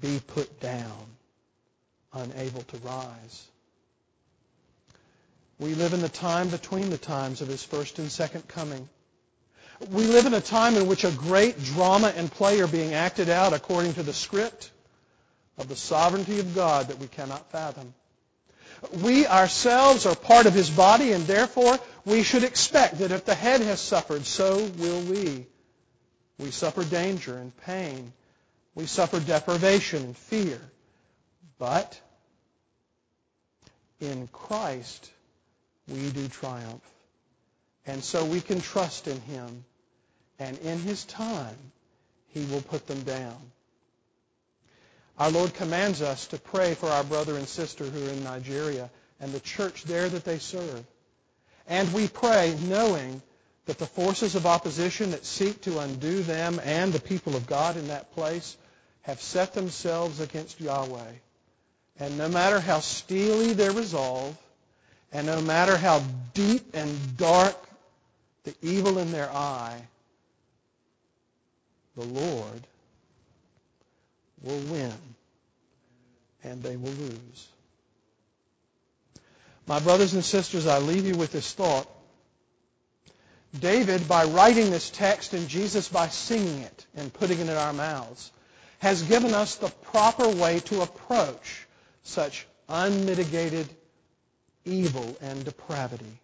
be 0.00 0.20
put 0.26 0.60
down, 0.60 1.06
unable 2.12 2.62
to 2.62 2.76
rise. 2.78 3.46
We 5.58 5.74
live 5.74 5.92
in 5.92 6.00
the 6.00 6.08
time 6.08 6.48
between 6.48 6.90
the 6.90 6.98
times 6.98 7.40
of 7.40 7.48
His 7.48 7.62
first 7.62 7.98
and 7.98 8.10
second 8.10 8.48
coming. 8.48 8.88
We 9.90 10.04
live 10.06 10.26
in 10.26 10.34
a 10.34 10.40
time 10.40 10.76
in 10.76 10.86
which 10.86 11.04
a 11.04 11.10
great 11.10 11.62
drama 11.62 12.12
and 12.16 12.30
play 12.30 12.60
are 12.60 12.66
being 12.66 12.94
acted 12.94 13.28
out 13.28 13.52
according 13.52 13.94
to 13.94 14.02
the 14.02 14.12
script 14.12 14.70
of 15.58 15.68
the 15.68 15.76
sovereignty 15.76 16.40
of 16.40 16.54
God 16.54 16.88
that 16.88 16.98
we 16.98 17.06
cannot 17.06 17.50
fathom. 17.50 17.94
We 19.02 19.26
ourselves 19.26 20.06
are 20.06 20.14
part 20.14 20.46
of 20.46 20.52
his 20.52 20.70
body, 20.70 21.12
and 21.12 21.24
therefore 21.24 21.78
we 22.04 22.22
should 22.22 22.44
expect 22.44 22.98
that 22.98 23.12
if 23.12 23.24
the 23.24 23.34
head 23.34 23.60
has 23.62 23.80
suffered, 23.80 24.26
so 24.26 24.64
will 24.78 25.00
we. 25.02 25.46
We 26.38 26.50
suffer 26.50 26.84
danger 26.84 27.36
and 27.36 27.56
pain. 27.58 28.12
We 28.74 28.86
suffer 28.86 29.20
deprivation 29.20 30.02
and 30.02 30.16
fear. 30.16 30.60
But 31.58 31.98
in 34.00 34.28
Christ, 34.32 35.10
we 35.88 36.10
do 36.10 36.28
triumph. 36.28 36.82
And 37.86 38.02
so 38.02 38.24
we 38.24 38.40
can 38.40 38.60
trust 38.60 39.08
in 39.08 39.20
him. 39.22 39.64
And 40.38 40.58
in 40.58 40.78
his 40.78 41.04
time, 41.04 41.56
he 42.28 42.44
will 42.46 42.62
put 42.62 42.86
them 42.86 43.02
down. 43.02 43.36
Our 45.18 45.30
Lord 45.30 45.54
commands 45.54 46.02
us 46.02 46.26
to 46.28 46.38
pray 46.38 46.74
for 46.74 46.88
our 46.88 47.04
brother 47.04 47.36
and 47.36 47.46
sister 47.46 47.84
who 47.84 48.06
are 48.06 48.10
in 48.10 48.24
Nigeria 48.24 48.90
and 49.20 49.32
the 49.32 49.40
church 49.40 49.84
there 49.84 50.08
that 50.08 50.24
they 50.24 50.38
serve. 50.38 50.84
And 51.68 51.92
we 51.92 52.08
pray 52.08 52.56
knowing 52.66 53.22
that 53.66 53.78
the 53.78 53.86
forces 53.86 54.34
of 54.34 54.44
opposition 54.44 55.12
that 55.12 55.24
seek 55.24 55.62
to 55.62 55.78
undo 55.78 56.22
them 56.22 56.60
and 56.64 56.92
the 56.92 57.00
people 57.00 57.36
of 57.36 57.46
God 57.46 57.76
in 57.76 57.88
that 57.88 58.12
place 58.12 58.56
have 59.02 59.20
set 59.20 59.54
themselves 59.54 60.20
against 60.20 60.60
Yahweh. 60.60 61.12
And 62.00 62.18
no 62.18 62.28
matter 62.28 62.58
how 62.58 62.80
steely 62.80 63.52
their 63.52 63.70
resolve, 63.70 64.36
and 65.12 65.26
no 65.26 65.40
matter 65.40 65.76
how 65.76 66.02
deep 66.34 66.74
and 66.74 67.16
dark 67.16 67.56
the 68.44 68.54
evil 68.62 68.98
in 68.98 69.10
their 69.10 69.30
eye, 69.30 69.80
the 71.96 72.04
Lord 72.04 72.66
will 74.42 74.60
win 74.70 74.92
and 76.42 76.62
they 76.62 76.76
will 76.76 76.92
lose. 76.92 77.48
My 79.66 79.80
brothers 79.80 80.12
and 80.12 80.24
sisters, 80.24 80.66
I 80.66 80.78
leave 80.78 81.06
you 81.06 81.16
with 81.16 81.32
this 81.32 81.52
thought. 81.52 81.88
David, 83.58 84.06
by 84.06 84.24
writing 84.24 84.70
this 84.70 84.90
text 84.90 85.32
and 85.32 85.48
Jesus 85.48 85.88
by 85.88 86.08
singing 86.08 86.62
it 86.62 86.86
and 86.96 87.12
putting 87.12 87.38
it 87.38 87.48
in 87.48 87.56
our 87.56 87.72
mouths, 87.72 88.30
has 88.80 89.02
given 89.02 89.32
us 89.32 89.56
the 89.56 89.68
proper 89.68 90.28
way 90.28 90.60
to 90.60 90.82
approach 90.82 91.66
such 92.02 92.46
unmitigated 92.68 93.68
evil 94.66 95.16
and 95.22 95.44
depravity. 95.44 96.18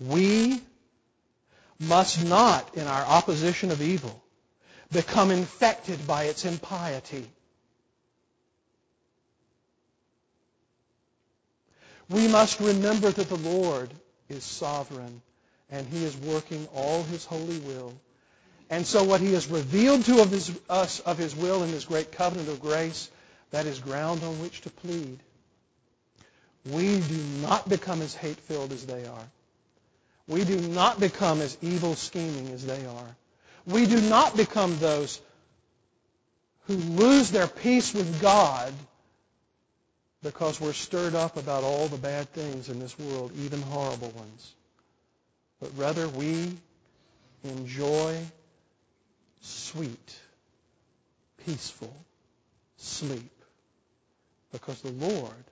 We 0.00 0.60
must 1.78 2.24
not, 2.24 2.76
in 2.76 2.86
our 2.86 3.04
opposition 3.04 3.70
of 3.70 3.82
evil, 3.82 4.22
become 4.92 5.30
infected 5.30 6.06
by 6.06 6.24
its 6.24 6.44
impiety. 6.44 7.28
We 12.08 12.28
must 12.28 12.60
remember 12.60 13.10
that 13.10 13.28
the 13.28 13.36
Lord 13.36 13.90
is 14.28 14.44
sovereign 14.44 15.22
and 15.70 15.86
he 15.88 16.04
is 16.04 16.16
working 16.16 16.68
all 16.74 17.02
his 17.02 17.24
holy 17.24 17.58
will. 17.58 17.92
And 18.70 18.86
so 18.86 19.04
what 19.04 19.20
he 19.20 19.32
has 19.32 19.48
revealed 19.48 20.04
to 20.04 20.22
of 20.22 20.30
his, 20.30 20.56
us 20.68 21.00
of 21.00 21.18
his 21.18 21.34
will 21.34 21.62
in 21.62 21.70
his 21.70 21.84
great 21.84 22.12
covenant 22.12 22.48
of 22.48 22.60
grace, 22.60 23.10
that 23.50 23.66
is 23.66 23.78
ground 23.78 24.22
on 24.22 24.40
which 24.40 24.60
to 24.62 24.70
plead. 24.70 25.18
We 26.64 27.00
do 27.00 27.18
not 27.42 27.68
become 27.68 28.02
as 28.02 28.14
hate-filled 28.14 28.72
as 28.72 28.86
they 28.86 29.06
are. 29.06 29.28
We 30.28 30.44
do 30.44 30.60
not 30.60 30.98
become 30.98 31.40
as 31.40 31.56
evil 31.62 31.94
scheming 31.94 32.50
as 32.50 32.66
they 32.66 32.84
are. 32.84 33.16
We 33.66 33.86
do 33.86 34.00
not 34.00 34.36
become 34.36 34.78
those 34.78 35.20
who 36.66 36.74
lose 36.74 37.30
their 37.30 37.46
peace 37.46 37.94
with 37.94 38.20
God 38.20 38.72
because 40.22 40.60
we're 40.60 40.72
stirred 40.72 41.14
up 41.14 41.36
about 41.36 41.62
all 41.62 41.86
the 41.86 41.96
bad 41.96 42.28
things 42.32 42.68
in 42.68 42.80
this 42.80 42.98
world, 42.98 43.30
even 43.38 43.62
horrible 43.62 44.10
ones. 44.10 44.52
But 45.60 45.70
rather 45.76 46.08
we 46.08 46.52
enjoy 47.44 48.18
sweet, 49.42 50.16
peaceful 51.44 51.94
sleep 52.78 53.30
because 54.52 54.80
the 54.80 54.90
Lord 54.90 55.44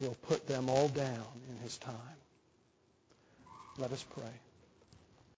will 0.00 0.16
put 0.28 0.46
them 0.46 0.68
all 0.68 0.88
down 0.88 1.24
in 1.50 1.56
his 1.62 1.78
time. 1.78 1.94
Let 3.78 3.92
us 3.92 4.04
pray. 4.12 4.47